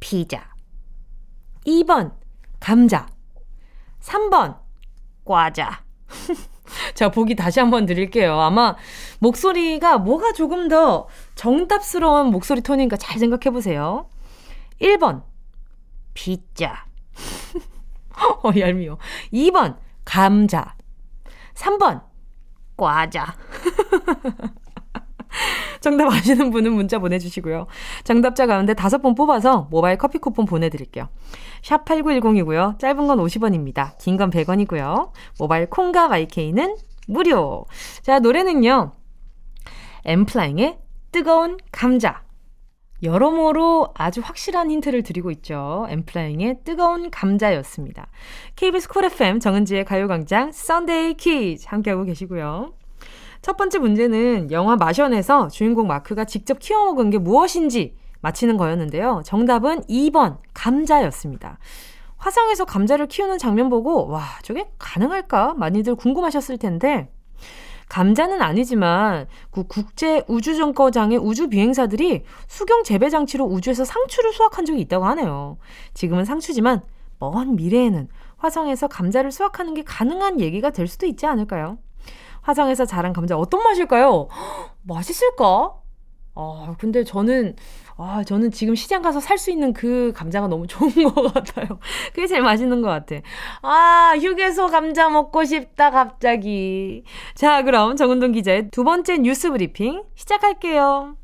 피자 0.00 0.52
2번 1.64 2.14
감자 2.58 3.06
3번 4.00 4.58
과자 5.24 5.84
자, 6.94 7.12
보기 7.12 7.36
다시 7.36 7.60
한번 7.60 7.86
드릴게요. 7.86 8.40
아마 8.40 8.74
목소리가 9.20 9.98
뭐가 9.98 10.32
조금 10.32 10.66
더 10.66 11.06
정답스러운 11.36 12.32
목소리 12.32 12.60
톤인가 12.60 12.96
잘 12.96 13.20
생각해 13.20 13.52
보세요. 13.52 14.08
1번, 14.80 15.22
피자. 16.12 16.86
어, 18.42 18.50
얄미워. 18.58 18.98
2번, 19.32 19.76
감자. 20.04 20.77
3번, 21.58 22.02
과자. 22.76 23.34
정답 25.80 26.12
아시는 26.12 26.50
분은 26.50 26.72
문자 26.72 26.98
보내주시고요. 26.98 27.66
정답자 28.04 28.46
가운데 28.46 28.74
다섯 28.74 28.98
분 28.98 29.14
뽑아서 29.14 29.68
모바일 29.70 29.96
커피 29.96 30.18
쿠폰 30.18 30.46
보내드릴게요. 30.46 31.08
샵 31.62 31.84
8910이고요. 31.84 32.78
짧은 32.78 33.06
건 33.06 33.18
50원입니다. 33.18 33.96
긴 33.98 34.16
건 34.16 34.30
100원이고요. 34.30 35.12
모바일 35.38 35.70
콩과 35.70 36.08
my 36.08 36.27
K는 36.27 36.76
무료. 37.06 37.66
자, 38.02 38.18
노래는요. 38.18 38.92
N.Flying의 40.04 40.78
뜨거운 41.12 41.58
감자. 41.70 42.22
여러모로 43.02 43.88
아주 43.94 44.20
확실한 44.22 44.70
힌트를 44.70 45.02
드리고 45.02 45.30
있죠. 45.32 45.86
N.Flying의 45.88 46.58
뜨거운 46.64 47.10
감자였습니다. 47.10 48.08
KBS 48.56 48.88
Cool 48.88 49.04
FM 49.04 49.40
정은지의 49.40 49.84
가요광장 49.84 50.50
Sunday 50.52 51.14
퀴즈 51.14 51.66
함께하고 51.68 52.04
계시고요. 52.04 52.74
첫 53.40 53.56
번째 53.56 53.78
문제는 53.78 54.50
영화 54.50 54.76
마션에서 54.76 55.48
주인공 55.48 55.86
마크가 55.86 56.24
직접 56.24 56.58
키워 56.58 56.86
먹은 56.86 57.10
게 57.10 57.18
무엇인지 57.18 57.94
맞히는 58.20 58.56
거였는데요. 58.56 59.22
정답은 59.24 59.82
2번 59.82 60.38
감자였습니다. 60.52 61.58
화성에서 62.16 62.64
감자를 62.64 63.06
키우는 63.06 63.38
장면 63.38 63.68
보고 63.68 64.08
와 64.08 64.24
저게 64.42 64.68
가능할까 64.78 65.54
많이들 65.54 65.94
궁금하셨을 65.94 66.58
텐데 66.58 67.08
감자는 67.88 68.42
아니지만 68.42 69.26
그 69.50 69.66
국제 69.66 70.22
우주정거장의 70.28 71.18
우주 71.18 71.48
비행사들이 71.48 72.24
수경 72.46 72.82
재배 72.84 73.08
장치로 73.08 73.44
우주에서 73.44 73.84
상추를 73.84 74.32
수확한 74.32 74.66
적이 74.66 74.80
있다고 74.82 75.06
하네요. 75.06 75.56
지금은 75.94 76.24
상추지만 76.24 76.82
먼 77.18 77.56
미래에는 77.56 78.08
화성에서 78.36 78.88
감자를 78.88 79.32
수확하는 79.32 79.74
게 79.74 79.82
가능한 79.82 80.40
얘기가 80.40 80.70
될 80.70 80.86
수도 80.86 81.06
있지 81.06 81.26
않을까요? 81.26 81.78
화성에서 82.42 82.84
자란 82.84 83.12
감자 83.12 83.36
어떤 83.36 83.62
맛일까요? 83.62 84.28
맛있을까? 84.82 85.74
아, 86.34 86.76
근데 86.78 87.02
저는, 87.02 87.56
아, 88.00 88.22
저는 88.24 88.52
지금 88.52 88.74
시장 88.76 89.02
가서 89.02 89.18
살 89.20 89.38
수 89.38 89.50
있는 89.50 89.72
그 89.72 90.12
감자가 90.14 90.46
너무 90.48 90.66
좋은 90.68 90.90
것 91.12 91.32
같아요. 91.34 91.78
그게 92.12 92.26
제일 92.26 92.42
맛있는 92.42 92.80
것 92.82 92.88
같아. 92.88 93.16
아, 93.62 94.14
휴게소 94.20 94.68
감자 94.68 95.08
먹고 95.08 95.44
싶다, 95.44 95.90
갑자기. 95.90 97.04
자, 97.34 97.62
그럼 97.62 97.96
정은동 97.96 98.32
기자의 98.32 98.70
두 98.70 98.84
번째 98.84 99.18
뉴스 99.18 99.50
브리핑 99.50 100.02
시작할게요. 100.14 101.16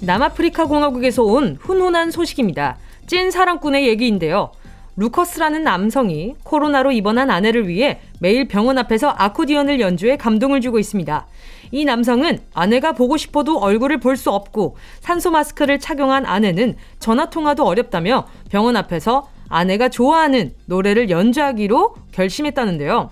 남아프리카 0.00 0.66
공화국에서 0.66 1.22
온 1.24 1.56
훈훈한 1.60 2.10
소식입니다. 2.10 2.78
찐 3.06 3.30
사랑꾼의 3.30 3.86
얘기인데요. 3.88 4.52
루커스라는 4.98 5.62
남성이 5.62 6.34
코로나로 6.42 6.90
입원한 6.90 7.30
아내를 7.30 7.68
위해 7.68 8.00
매일 8.18 8.48
병원 8.48 8.78
앞에서 8.78 9.14
아코디언을 9.16 9.78
연주해 9.78 10.16
감동을 10.16 10.60
주고 10.60 10.80
있습니다. 10.80 11.24
이 11.70 11.84
남성은 11.84 12.40
아내가 12.52 12.92
보고 12.92 13.16
싶어도 13.16 13.58
얼굴을 13.58 14.00
볼 14.00 14.16
수 14.18 14.30
없고 14.30 14.76
산소 14.98 15.30
마스크를 15.30 15.78
착용한 15.78 16.26
아내는 16.26 16.74
전화 16.98 17.30
통화도 17.30 17.64
어렵다며 17.64 18.26
병원 18.50 18.74
앞에서 18.76 19.28
아내가 19.48 19.88
좋아하는 19.88 20.52
노래를 20.66 21.08
연주하기로 21.10 21.94
결심했다는데요. 22.10 23.10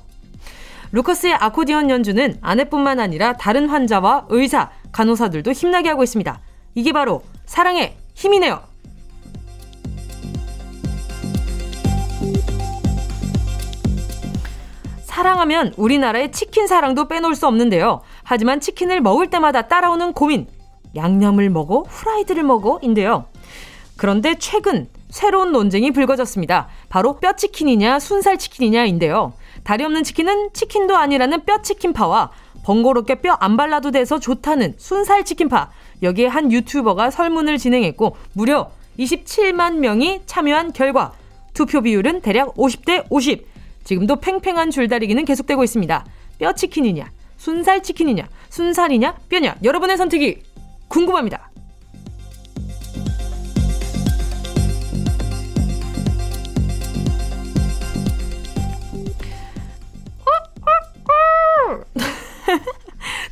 루커스의 0.90 1.34
아코디언 1.34 1.90
연주는 1.90 2.36
아내뿐만 2.40 2.98
아니라 2.98 3.34
다른 3.34 3.68
환자와 3.68 4.26
의사, 4.30 4.70
간호사들도 4.90 5.52
힘나게 5.52 5.90
하고 5.90 6.02
있습니다. 6.02 6.40
이게 6.74 6.92
바로 6.92 7.22
사랑의 7.44 7.96
힘이네요. 8.14 8.65
사랑하면 15.16 15.72
우리나라의 15.78 16.30
치킨 16.30 16.66
사랑도 16.66 17.08
빼놓을 17.08 17.34
수 17.34 17.46
없는데요. 17.46 18.02
하지만 18.22 18.60
치킨을 18.60 19.00
먹을 19.00 19.30
때마다 19.30 19.62
따라오는 19.62 20.12
고민. 20.12 20.46
양념을 20.94 21.48
먹어? 21.48 21.84
후라이드를 21.88 22.42
먹어? 22.42 22.78
인데요. 22.82 23.24
그런데 23.96 24.34
최근 24.38 24.86
새로운 25.08 25.52
논쟁이 25.52 25.90
불거졌습니다. 25.92 26.68
바로 26.90 27.16
뼈치킨이냐 27.16 27.98
순살치킨이냐인데요. 27.98 29.32
다리 29.64 29.84
없는 29.84 30.04
치킨은 30.04 30.50
치킨도 30.52 30.94
아니라는 30.94 31.46
뼈치킨파와 31.46 32.30
번거롭게 32.64 33.22
뼈 33.22 33.38
안 33.40 33.56
발라도 33.56 33.92
돼서 33.92 34.20
좋다는 34.20 34.74
순살치킨파. 34.76 35.70
여기에 36.02 36.26
한 36.26 36.52
유튜버가 36.52 37.10
설문을 37.10 37.56
진행했고 37.56 38.16
무려 38.34 38.70
27만 38.98 39.76
명이 39.76 40.24
참여한 40.26 40.74
결과 40.74 41.14
투표 41.54 41.80
비율은 41.80 42.20
대략 42.20 42.54
50대 42.56 43.06
50. 43.08 43.55
지금도 43.86 44.16
팽팽한 44.16 44.72
줄다리기는 44.72 45.24
계속되고 45.24 45.62
있습니다. 45.62 46.04
뼈 46.38 46.52
치킨이냐, 46.52 47.08
순살 47.36 47.84
치킨이냐, 47.84 48.28
순살이냐, 48.48 49.14
뼈냐. 49.28 49.54
여러분의 49.62 49.96
선택이 49.96 50.42
궁금합니다. 50.88 51.52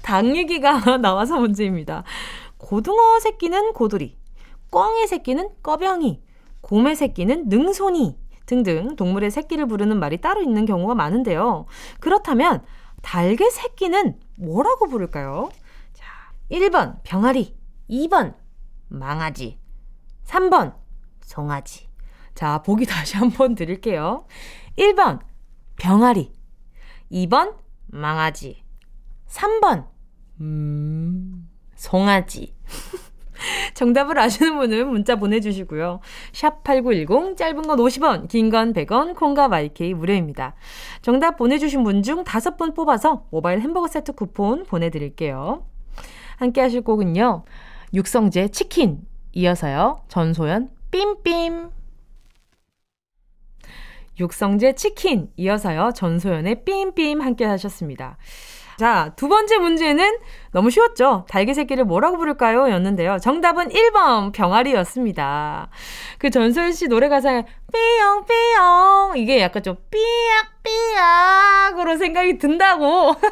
닭 0.02 0.36
얘기가 0.36 0.98
나와서 1.02 1.40
문제입니다. 1.40 2.04
고등어 2.58 3.18
새끼는 3.18 3.72
고돌이, 3.72 4.16
꿩의 4.70 5.08
새끼는 5.08 5.48
꺼병이, 5.64 6.22
곰의 6.60 6.94
새끼는 6.94 7.48
능손이 7.48 8.23
등등 8.46 8.96
동물의 8.96 9.30
새끼를 9.30 9.66
부르는 9.66 9.98
말이 9.98 10.20
따로 10.20 10.42
있는 10.42 10.66
경우가 10.66 10.94
많은데요. 10.94 11.66
그렇다면 12.00 12.64
닭의 13.02 13.50
새끼는 13.50 14.18
뭐라고 14.36 14.88
부를까요? 14.88 15.50
자, 15.92 16.06
1번 16.50 17.02
병아리, 17.02 17.56
2번 17.90 18.34
망아지, 18.88 19.58
3번 20.24 20.74
송아지. 21.22 21.88
자, 22.34 22.62
보기 22.62 22.86
다시 22.86 23.16
한번 23.16 23.54
드릴게요. 23.54 24.26
1번 24.78 25.20
병아리, 25.76 26.32
2번 27.12 27.56
망아지, 27.86 28.64
3번 29.28 29.88
음, 30.40 31.48
송아지. 31.76 32.54
정답을 33.74 34.18
아시는 34.18 34.56
분은 34.56 34.88
문자 34.90 35.16
보내주시고요. 35.16 36.00
샵 36.32 36.62
8910, 36.64 37.36
짧은 37.36 37.62
건 37.62 37.78
50원, 37.78 38.28
긴 38.28 38.50
건 38.50 38.72
100원, 38.72 39.14
콩과 39.14 39.48
마이케이 39.48 39.94
무료입니다. 39.94 40.54
정답 41.02 41.36
보내주신 41.36 41.82
분 41.84 42.02
중 42.02 42.24
5분 42.24 42.74
뽑아서 42.74 43.26
모바일 43.30 43.60
햄버거 43.60 43.88
세트 43.88 44.12
쿠폰 44.12 44.64
보내드릴게요. 44.64 45.64
함께 46.36 46.60
하실 46.60 46.82
곡은요. 46.82 47.44
육성재 47.94 48.48
치킨, 48.48 49.00
이어서요. 49.32 50.02
전소연, 50.08 50.70
삠삠. 50.90 51.70
육성재 54.20 54.74
치킨, 54.74 55.30
이어서요. 55.36 55.92
전소연의 55.94 56.64
삠삠 56.64 57.20
함께 57.20 57.44
하셨습니다. 57.44 58.16
자, 58.78 59.12
두 59.16 59.28
번째 59.28 59.58
문제는 59.58 60.18
너무 60.52 60.70
쉬웠죠? 60.70 61.24
달기 61.28 61.54
새끼를 61.54 61.84
뭐라고 61.84 62.16
부를까요? 62.16 62.70
였는데요. 62.70 63.18
정답은 63.18 63.68
1번 63.68 64.32
병아리였습니다. 64.32 65.68
그 66.18 66.30
전소연 66.30 66.72
씨 66.72 66.88
노래 66.88 67.08
가사에 67.08 67.44
삐용 67.72 68.24
삐용 68.26 69.12
이게 69.16 69.40
약간 69.40 69.62
좀 69.62 69.76
삐약 69.90 70.62
삐약으로 70.62 71.96
생각이 71.98 72.38
든다고. 72.38 73.14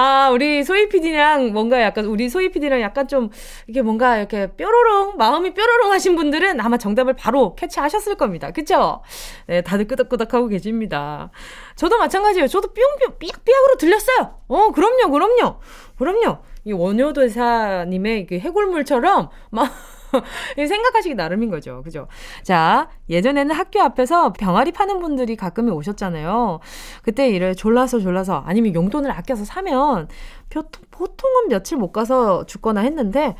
아, 0.00 0.30
우리 0.30 0.62
소희 0.62 0.88
PD랑 0.88 1.52
뭔가 1.52 1.82
약간 1.82 2.04
우리 2.04 2.28
소희 2.28 2.52
PD랑 2.52 2.80
약간 2.82 3.08
좀 3.08 3.30
이게 3.66 3.82
뭔가 3.82 4.16
이렇게 4.16 4.46
뾰로롱 4.54 5.16
마음이 5.16 5.54
뾰로롱 5.54 5.90
하신 5.90 6.14
분들은 6.14 6.60
아마 6.60 6.78
정답을 6.78 7.14
바로 7.14 7.56
캐치하셨을 7.56 8.14
겁니다. 8.14 8.52
그쵸? 8.52 9.02
네, 9.48 9.60
다들 9.60 9.88
끄덕끄덕하고 9.88 10.46
계십니다. 10.46 11.32
저도 11.74 11.98
마찬가지예요. 11.98 12.46
저도 12.46 12.68
뿅뿅 12.68 13.18
삐약삐약으로 13.18 13.76
들렸어요. 13.76 14.38
어, 14.46 14.70
그럼요, 14.70 15.10
그럼요. 15.10 15.58
그럼요. 15.98 16.38
이 16.64 16.72
원효도사님의 16.72 18.26
그 18.28 18.38
해골물처럼 18.38 19.30
막 19.50 19.72
생각하시기 20.56 21.14
나름인 21.14 21.50
거죠. 21.50 21.82
그죠? 21.82 22.08
자, 22.42 22.88
예전에는 23.08 23.54
학교 23.54 23.80
앞에서 23.80 24.32
병아리 24.32 24.72
파는 24.72 25.00
분들이 25.00 25.36
가끔 25.36 25.70
오셨잖아요. 25.70 26.60
그때 27.02 27.28
이래 27.28 27.54
졸라서 27.54 28.00
졸라서 28.00 28.42
아니면 28.46 28.74
용돈을 28.74 29.10
아껴서 29.10 29.44
사면 29.44 30.08
보통은 30.90 31.48
며칠 31.48 31.78
못 31.78 31.92
가서 31.92 32.46
죽거나 32.46 32.80
했는데 32.80 33.36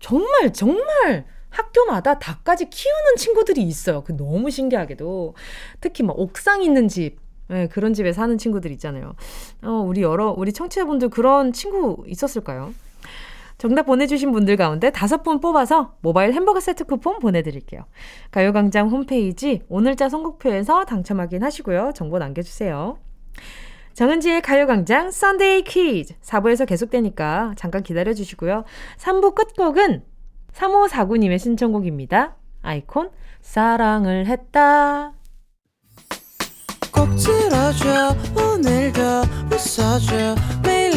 정말 0.00 0.52
정말 0.52 1.26
학교마다 1.50 2.18
닭까지 2.18 2.68
키우는 2.68 3.16
친구들이 3.16 3.62
있어요. 3.62 4.04
그 4.04 4.16
너무 4.16 4.50
신기하게도. 4.50 5.34
특히 5.80 6.02
막 6.02 6.18
옥상 6.18 6.62
있는 6.62 6.88
집, 6.88 7.16
네, 7.48 7.66
그런 7.68 7.94
집에 7.94 8.12
사는 8.12 8.36
친구들 8.36 8.70
있잖아요. 8.72 9.14
어, 9.62 9.70
우리 9.70 10.02
여러, 10.02 10.34
우리 10.36 10.52
청취자분들 10.52 11.08
그런 11.08 11.52
친구 11.52 12.04
있었을까요? 12.06 12.74
정답 13.58 13.84
보내주신 13.84 14.32
분들 14.32 14.56
가운데 14.56 14.90
다섯 14.90 15.22
분 15.22 15.40
뽑아서 15.40 15.94
모바일 16.00 16.32
햄버거 16.34 16.60
세트 16.60 16.84
쿠폰 16.84 17.18
보내드릴게요. 17.18 17.86
가요광장 18.30 18.88
홈페이지 18.88 19.62
오늘자 19.68 20.08
선곡표에서 20.08 20.84
당첨 20.84 21.20
확인하시고요. 21.20 21.92
정보 21.94 22.18
남겨주세요. 22.18 22.98
정은지의 23.94 24.42
가요광장 24.42 25.10
Sunday 25.10 25.62
퀴즈 25.62 26.14
4부에서 26.20 26.66
계속되니까 26.66 27.54
잠깐 27.56 27.82
기다려주시고요. 27.82 28.64
3부 28.98 29.34
끝곡은 29.34 30.04
3549님의 30.52 31.38
신청곡입니다. 31.38 32.36
iKON 32.60 33.10
사랑을 33.40 34.26
했다. 34.26 35.12
꼭 36.92 37.08
들어줘 37.16 38.14
오늘도 38.36 39.00
웃어줘 39.50 40.34
매일 40.62 40.96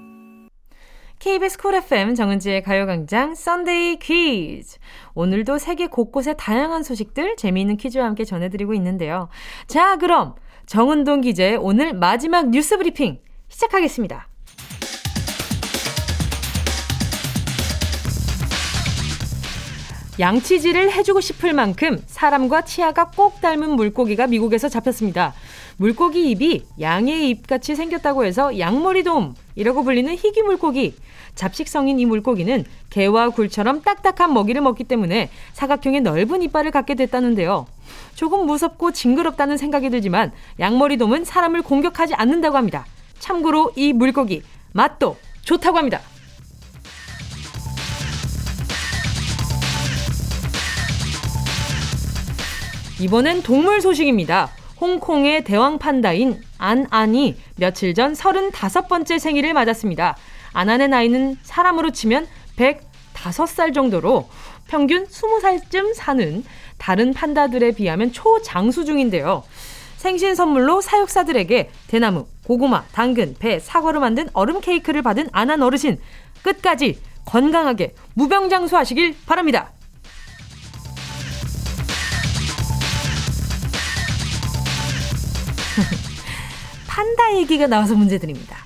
KBS 1.31 1.59
Cool 1.59 1.75
FM 1.75 2.13
정은지의 2.15 2.61
가요광장 2.61 3.35
Sunday 3.35 3.99
퀴즈. 3.99 4.79
오늘도 5.13 5.59
세계 5.59 5.87
곳곳의 5.87 6.35
다양한 6.37 6.83
소식들 6.83 7.37
재미있는 7.37 7.77
퀴즈와 7.77 8.05
함께 8.05 8.25
전해드리고 8.25 8.73
있는데요. 8.73 9.29
자, 9.65 9.95
그럼 9.95 10.35
정은동 10.65 11.21
기자의 11.21 11.55
오늘 11.55 11.93
마지막 11.93 12.49
뉴스 12.49 12.77
브리핑 12.77 13.19
시작하겠습니다. 13.47 14.30
양치질을 20.21 20.91
해주고 20.91 21.19
싶을 21.19 21.53
만큼 21.53 21.99
사람과 22.05 22.61
치아가 22.61 23.05
꼭 23.09 23.41
닮은 23.41 23.71
물고기가 23.71 24.27
미국에서 24.27 24.69
잡혔습니다. 24.69 25.33
물고기 25.77 26.29
입이 26.29 26.63
양의 26.79 27.27
입같이 27.27 27.75
생겼다고 27.75 28.23
해서 28.23 28.59
양머리돔이라고 28.59 29.83
불리는 29.83 30.15
희귀 30.15 30.43
물고기. 30.43 30.93
잡식성인 31.33 31.99
이 31.99 32.05
물고기는 32.05 32.65
개와 32.91 33.29
굴처럼 33.29 33.81
딱딱한 33.81 34.31
먹이를 34.31 34.61
먹기 34.61 34.83
때문에 34.83 35.31
사각형의 35.53 36.01
넓은 36.01 36.43
이빨을 36.43 36.69
갖게 36.69 36.93
됐다는데요. 36.93 37.65
조금 38.13 38.45
무섭고 38.45 38.91
징그럽다는 38.91 39.57
생각이 39.57 39.89
들지만 39.89 40.31
양머리돔은 40.59 41.25
사람을 41.25 41.63
공격하지 41.63 42.13
않는다고 42.13 42.57
합니다. 42.57 42.85
참고로 43.17 43.71
이 43.75 43.91
물고기 43.91 44.43
맛도 44.71 45.17
좋다고 45.45 45.79
합니다. 45.79 45.99
이번엔 53.01 53.41
동물 53.41 53.81
소식입니다. 53.81 54.51
홍콩의 54.79 55.43
대왕 55.43 55.79
판다인 55.79 56.39
안안이 56.59 57.35
며칠 57.55 57.95
전 57.95 58.13
35번째 58.13 59.17
생일을 59.17 59.55
맞았습니다. 59.55 60.15
아난의 60.53 60.87
나이는 60.89 61.35
사람으로 61.41 61.89
치면 61.89 62.27
105살 62.57 63.73
정도로 63.73 64.29
평균 64.67 65.07
20살쯤 65.07 65.95
사는 65.95 66.43
다른 66.77 67.11
판다들에 67.11 67.71
비하면 67.71 68.11
초장수 68.11 68.85
중인데요. 68.85 69.43
생신 69.97 70.35
선물로 70.35 70.81
사육사들에게 70.81 71.71
대나무, 71.87 72.27
고구마, 72.45 72.83
당근, 72.91 73.35
배, 73.39 73.57
사과로 73.57 73.99
만든 73.99 74.29
얼음 74.33 74.61
케이크를 74.61 75.01
받은 75.01 75.29
아난 75.31 75.63
어르신. 75.63 75.97
끝까지 76.43 76.99
건강하게 77.25 77.95
무병장수하시길 78.13 79.15
바랍니다. 79.25 79.71
판다 87.01 87.35
얘기가 87.35 87.65
나와서 87.65 87.95
문제 87.95 88.19
드립니다. 88.19 88.57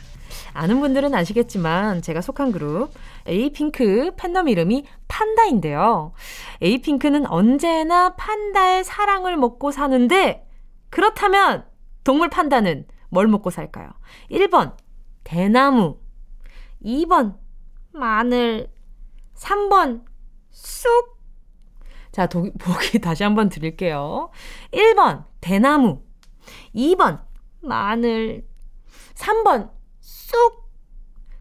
아는 0.52 0.82
분들은 0.82 1.16
아시겠지만 1.16 2.02
제가 2.02 2.20
속한 2.20 2.52
그룹 2.52 2.92
에이핑크 3.26 4.12
팬덤 4.18 4.50
이름이 4.50 4.86
판다인데요. 5.08 6.12
에이핑크는 6.62 7.28
언제나 7.28 8.16
판다의 8.18 8.84
사랑을 8.84 9.38
먹고 9.38 9.72
사는데 9.72 10.46
그렇다면 10.90 11.66
동물 12.04 12.30
판다는 12.30 12.86
뭘 13.10 13.28
먹고 13.28 13.52
살까요? 13.52 13.90
1번 14.30 14.76
대나무 15.24 15.98
2번 16.84 17.38
마늘 17.94 18.68
3번 19.36 20.04
쑥 20.52 21.20
자, 22.12 22.28
도, 22.28 22.52
보기 22.60 23.00
다시 23.00 23.24
한번 23.24 23.48
드릴게요. 23.48 24.30
1번 24.72 25.24
대나무 25.40 26.02
2번 26.76 27.26
마늘 27.68 28.46
3번 29.16 29.70
쑥 30.00 30.66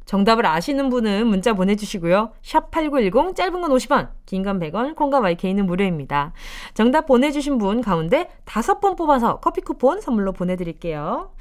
정답을 0.04 0.44
아시는 0.44 0.90
분은 0.90 1.26
문자 1.26 1.54
보내주시고요. 1.54 2.32
샵 2.42 2.70
8910, 2.70 3.34
짧은 3.34 3.60
건 3.60 3.70
50원, 3.70 4.10
긴 4.26 4.42
건 4.44 4.60
100원, 4.60 4.94
콩과 4.94 5.20
YK는 5.20 5.64
무료입니다. 5.66 6.32
정답 6.74 7.06
보내주신 7.06 7.56
분 7.58 7.80
가운데 7.80 8.30
다섯 8.44 8.80
분 8.80 8.96
뽑아서 8.96 9.40
커피 9.40 9.62
쿠폰 9.62 10.00
선물로 10.02 10.32
보내드릴게요. 10.32 11.32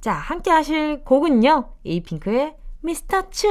자, 0.00 0.12
함께 0.12 0.50
하실 0.50 1.04
곡은요. 1.04 1.68
에이핑크의 1.84 2.56
미스터 2.80 3.28
츄. 3.30 3.48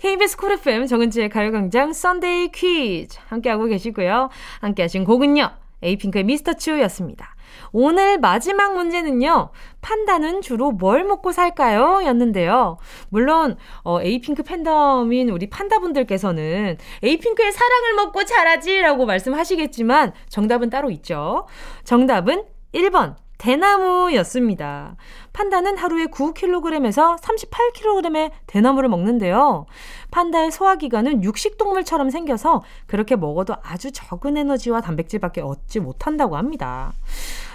KBS 0.00 0.36
Cool 0.36 0.52
FM 0.52 0.86
정은지의 0.86 1.28
가요광장 1.28 1.92
Sunday 1.92 2.48
퀴즈 2.50 3.18
함께하고 3.28 3.66
계시고요. 3.66 4.28
함께 4.60 4.82
하신 4.82 5.04
곡은요. 5.04 5.50
에이핑크의 5.82 6.24
Mr. 6.24 6.54
Chu였습니다. 6.54 7.36
오늘 7.72 8.18
마지막 8.18 8.74
문제는요. 8.74 9.50
판다는 9.80 10.40
주로 10.40 10.72
뭘 10.72 11.04
먹고 11.04 11.32
살까요? 11.32 12.04
였는데요. 12.04 12.78
물론 13.08 13.56
어, 13.84 14.00
에이핑크 14.02 14.42
팬덤인 14.42 15.30
우리 15.30 15.48
판다분들께서는 15.48 16.76
에이핑크의 17.02 17.52
사랑을 17.52 17.94
먹고 17.94 18.24
자라지라고 18.24 19.06
말씀하시겠지만 19.06 20.12
정답은 20.28 20.70
따로 20.70 20.90
있죠. 20.90 21.46
정답은 21.84 22.44
1번 22.74 23.16
대나무였습니다. 23.38 24.96
판다는 25.32 25.78
하루에 25.78 26.06
9kg에서 26.06 27.18
38kg의 27.20 28.32
대나무를 28.46 28.88
먹는데요. 28.88 29.66
판다의 30.10 30.50
소화기관은 30.50 31.22
육식동물처럼 31.22 32.10
생겨서 32.10 32.62
그렇게 32.86 33.16
먹어도 33.16 33.54
아주 33.62 33.92
적은 33.92 34.36
에너지와 34.36 34.80
단백질밖에 34.80 35.40
얻지 35.40 35.80
못한다고 35.80 36.36
합니다. 36.36 36.92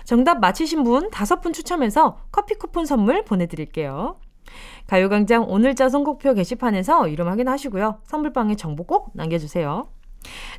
정답 0.05 0.39
맞히신 0.39 0.83
분 0.83 1.09
다섯 1.11 1.41
분 1.41 1.53
추첨해서 1.53 2.17
커피 2.31 2.55
쿠폰 2.55 2.85
선물 2.85 3.23
보내드릴게요. 3.23 4.17
가요광장 4.87 5.45
오늘자 5.49 5.89
선곡표 5.89 6.33
게시판에서 6.33 7.07
이름 7.07 7.27
확인하시고요. 7.27 8.01
선물방에 8.05 8.55
정보 8.55 8.83
꼭 8.83 9.11
남겨주세요. 9.13 9.87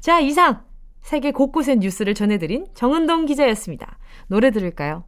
자, 0.00 0.20
이상 0.20 0.62
세계 1.02 1.32
곳곳의 1.32 1.76
뉴스를 1.76 2.14
전해드린 2.14 2.66
정은동 2.74 3.26
기자였습니다. 3.26 3.98
노래 4.26 4.50
들을까요? 4.50 5.04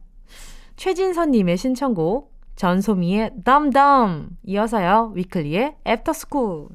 최진선님의 0.77 1.57
신청곡 1.57 2.33
전소미의 2.55 3.31
Dumb 3.43 3.86
Dumb 3.86 4.29
이어서요 4.43 5.11
위클리의 5.15 5.75
After 5.85 6.23
School 6.23 6.69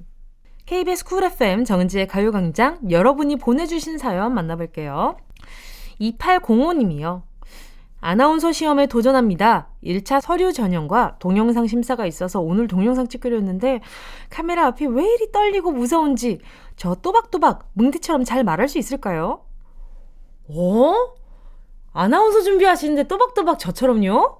KBS 0.67 1.05
Cool 1.05 1.25
FM 1.25 1.65
정은지의 1.65 2.09
가요광장 2.09 2.91
여러분이 2.91 3.37
보내주신 3.37 3.99
사연 3.99 4.35
만나볼게요 4.35 5.17
2805님이요 6.01 7.23
아나운서 8.05 8.51
시험에 8.51 8.89
도전합니다. 8.89 9.69
1차 9.85 10.21
서류 10.21 10.53
전형과 10.53 11.19
동영상 11.21 11.69
심사가 11.69 12.05
있어서 12.05 12.41
오늘 12.41 12.67
동영상 12.67 13.07
찍기로 13.07 13.37
했는데 13.37 13.81
카메라 14.29 14.67
앞이 14.67 14.87
왜 14.87 15.05
이리 15.05 15.31
떨리고 15.31 15.71
무서운지 15.71 16.41
저 16.75 16.97
또박또박 16.97 17.69
뭉디처럼 17.75 18.25
잘 18.25 18.43
말할 18.43 18.69
수 18.69 18.79
있을까요? 18.79 19.45
어? 20.49 21.22
아나운서 21.93 22.43
준비하시는데 22.43 23.05
또박또박 23.05 23.59
저처럼요? 23.59 24.37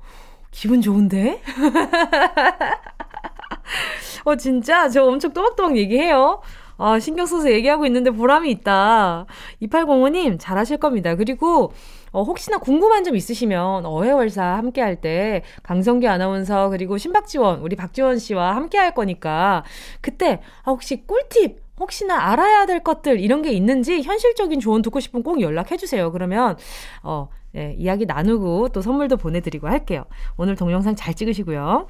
기분 0.51 0.81
좋은데? 0.81 1.41
어, 4.25 4.37
진짜? 4.37 4.89
저 4.89 5.05
엄청 5.05 5.33
또박또박 5.33 5.77
얘기해요. 5.77 6.41
아, 6.79 6.99
신경 6.99 7.27
써서 7.27 7.51
얘기하고 7.51 7.87
있는데 7.87 8.11
보람이 8.11 8.51
있다. 8.51 9.27
2805님, 9.63 10.37
잘하실 10.41 10.79
겁니다. 10.79 11.15
그리고, 11.15 11.73
어, 12.11 12.23
혹시나 12.23 12.59
궁금한 12.59 13.05
점 13.05 13.15
있으시면, 13.15 13.87
어해월사 13.87 14.43
함께 14.43 14.81
할 14.81 15.01
때, 15.01 15.43
강성기 15.63 16.09
아나운서, 16.09 16.71
그리고 16.71 16.99
신박지원, 16.99 17.61
우리 17.61 17.77
박지원 17.77 18.19
씨와 18.19 18.57
함께 18.57 18.79
할 18.79 18.95
거니까, 18.95 19.65
그때, 20.01 20.41
아, 20.65 20.71
혹시 20.73 21.07
꿀팁, 21.07 21.63
혹시나 21.79 22.31
알아야 22.33 22.67
될 22.67 22.83
것들, 22.83 23.21
이런 23.21 23.43
게 23.43 23.53
있는지, 23.53 24.03
현실적인 24.03 24.59
조언 24.61 24.83
듣고 24.83 24.99
싶으면 24.99 25.23
꼭 25.23 25.41
연락해 25.41 25.77
주세요. 25.77 26.11
그러면, 26.11 26.57
어, 27.03 27.29
예, 27.57 27.75
이야기 27.79 28.07
나누고 28.07 28.71
또 28.71 28.81
선물도 28.81 29.17
보내드리고 29.17 29.69
할게요. 29.69 30.05
오늘 30.37 30.57
동영상 30.57 30.97
잘 30.97 31.15
찍으시고요. 31.15 31.89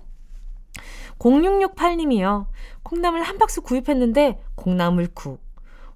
0668님이요. 1.18 2.46
콩나물 2.82 3.22
한 3.22 3.38
박스 3.38 3.60
구입했는데 3.60 4.40
콩나물국. 4.56 5.40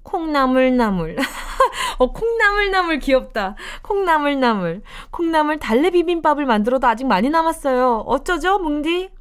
콩나물나물. 0.03 1.17
어, 1.99 2.13
콩나물나물 2.13 3.01
귀엽다. 3.01 3.57
콩나물나물. 3.83 4.83
콩나물 5.11 5.59
달래 5.59 5.91
비빔밥을 5.91 6.47
만들어도 6.47 6.87
아직 6.87 7.07
많이 7.07 7.29
남았어요. 7.29 8.05
어쩌죠, 8.07 8.59
뭉디? 8.59 9.16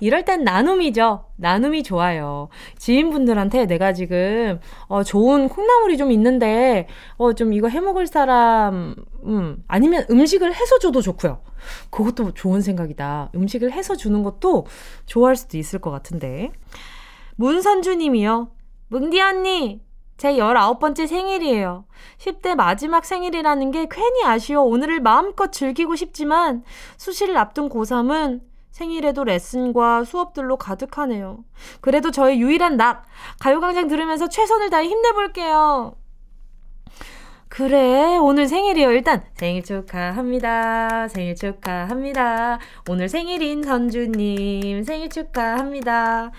이럴 0.00 0.24
땐 0.24 0.44
나눔이죠. 0.44 1.24
나눔이 1.36 1.82
좋아요. 1.82 2.48
지인분들한테 2.78 3.66
내가 3.66 3.92
지금 3.92 4.60
어 4.88 5.02
좋은 5.04 5.48
콩나물이 5.48 5.96
좀 5.98 6.10
있는데 6.12 6.88
어 7.16 7.32
좀 7.32 7.52
이거 7.52 7.68
해 7.68 7.80
먹을 7.80 8.06
사람 8.06 8.94
음 9.24 9.62
아니면 9.68 10.04
음식을 10.10 10.54
해서 10.54 10.78
줘도 10.78 11.00
좋고요. 11.00 11.40
그것도 11.90 12.32
좋은 12.34 12.60
생각이다. 12.60 13.30
음식을 13.34 13.72
해서 13.72 13.94
주는 13.94 14.22
것도 14.22 14.66
좋아할 15.06 15.36
수도 15.36 15.56
있을 15.58 15.78
것 15.80 15.90
같은데. 15.90 16.50
문선주 17.36 17.94
님이요. 17.96 18.50
뭉디 18.88 19.20
언니, 19.20 19.80
제 20.16 20.34
19번째 20.34 21.06
생일이에요. 21.06 21.84
10대 22.18 22.54
마지막 22.54 23.04
생일이라는 23.06 23.70
게 23.70 23.86
괜히 23.90 24.24
아쉬워 24.24 24.62
오늘을 24.64 25.00
마음껏 25.00 25.50
즐기고 25.50 25.96
싶지만 25.96 26.64
수시를 26.98 27.36
앞둔 27.38 27.68
고3은 27.70 28.40
생일에도 28.70 29.24
레슨과 29.24 30.04
수업들로 30.04 30.56
가득하네요. 30.56 31.44
그래도 31.80 32.10
저의 32.10 32.40
유일한 32.40 32.76
낙, 32.76 33.04
가요광장 33.38 33.88
들으면서 33.88 34.28
최선을 34.28 34.70
다해 34.70 34.88
힘내볼게요. 34.88 35.96
그래, 37.48 38.16
오늘 38.16 38.46
생일이요. 38.46 38.92
일단 38.92 39.24
생일 39.34 39.64
축하합니다. 39.64 41.08
생일 41.08 41.34
축하합니다. 41.34 42.60
오늘 42.88 43.08
생일인 43.08 43.64
선주님 43.64 44.84
생일 44.84 45.08
축하합니다. 45.10 46.30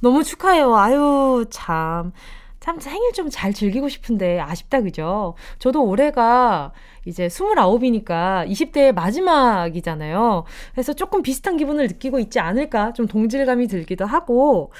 너무 0.00 0.22
축하해요. 0.22 0.76
아유, 0.76 1.44
참. 1.50 2.12
참 2.60 2.78
생일 2.78 3.12
좀 3.12 3.30
잘 3.30 3.54
즐기고 3.54 3.88
싶은데 3.88 4.40
아쉽다 4.40 4.82
그죠? 4.82 5.34
저도 5.58 5.84
올해가 5.84 6.72
이제 7.06 7.28
29이니까 7.28 8.46
20대의 8.50 8.92
마지막이잖아요. 8.92 10.44
그래서 10.72 10.92
조금 10.92 11.22
비슷한 11.22 11.56
기분을 11.56 11.86
느끼고 11.86 12.18
있지 12.18 12.38
않을까 12.40 12.92
좀 12.92 13.06
동질감이 13.06 13.66
들기도 13.68 14.04
하고 14.04 14.72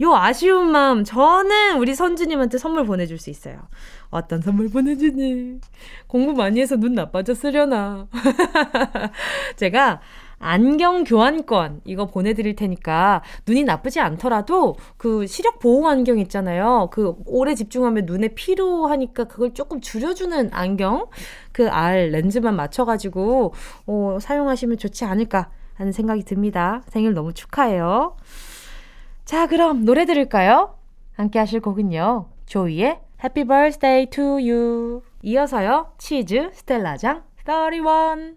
요 0.00 0.14
아쉬운 0.14 0.70
마음 0.70 1.04
저는 1.04 1.78
우리 1.78 1.94
선주님한테 1.94 2.58
선물 2.58 2.86
보내줄 2.86 3.18
수 3.18 3.28
있어요. 3.30 3.68
어떤 4.10 4.40
선물 4.40 4.70
보내주니? 4.70 5.58
공부 6.06 6.32
많이 6.32 6.60
해서 6.60 6.76
눈 6.76 6.94
나빠졌으려나? 6.94 8.06
제가 9.56 10.00
안경 10.38 11.04
교환권 11.04 11.80
이거 11.84 12.06
보내드릴 12.06 12.56
테니까 12.56 13.22
눈이 13.46 13.64
나쁘지 13.64 14.00
않더라도 14.00 14.76
그 14.96 15.26
시력 15.26 15.58
보호 15.58 15.88
안경 15.88 16.18
있잖아요. 16.18 16.88
그 16.92 17.14
오래 17.26 17.54
집중하면 17.54 18.04
눈에 18.06 18.28
피로하니까 18.28 19.24
그걸 19.24 19.54
조금 19.54 19.80
줄여주는 19.80 20.50
안경 20.52 21.06
그 21.52 21.68
알 21.70 22.10
렌즈만 22.10 22.54
맞춰가지고 22.56 23.52
어, 23.86 24.18
사용하시면 24.20 24.78
좋지 24.78 25.04
않을까 25.04 25.50
하는 25.74 25.92
생각이 25.92 26.22
듭니다. 26.24 26.82
생일 26.88 27.12
너무 27.14 27.32
축하해요. 27.34 28.16
자 29.24 29.46
그럼 29.46 29.84
노래 29.84 30.04
들을까요? 30.04 30.78
함께 31.14 31.38
하실 31.38 31.60
곡은요. 31.60 32.28
조이의 32.46 33.00
Happy 33.22 33.44
Birthday 33.46 34.06
to 34.10 34.24
You 34.38 35.02
이어서요. 35.22 35.92
치즈 35.98 36.50
스텔라장 36.54 37.24
31 37.44 38.36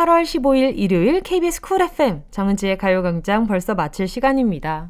8월 0.00 0.22
15일 0.22 0.72
일요일 0.76 1.20
KBS 1.20 1.60
쿨 1.60 1.82
FM 1.82 2.22
정은지의 2.30 2.78
가요광장 2.78 3.46
벌써 3.46 3.74
마칠 3.74 4.08
시간입니다. 4.08 4.88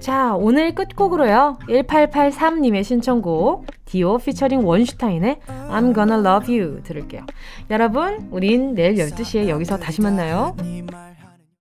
자, 0.00 0.34
오늘 0.34 0.74
끝곡으로요. 0.74 1.58
1883님의 1.66 2.84
신청곡 2.84 3.66
디오 3.86 4.18
피처링 4.18 4.66
원슈타인의 4.66 5.38
I'm 5.70 5.94
Gonna 5.94 6.20
Love 6.20 6.60
You 6.60 6.82
들을게요. 6.82 7.24
여러분, 7.70 8.28
우린 8.30 8.74
내일 8.74 8.96
12시에 8.96 9.48
여기서 9.48 9.78
다시 9.78 10.02
만나요. 10.02 10.54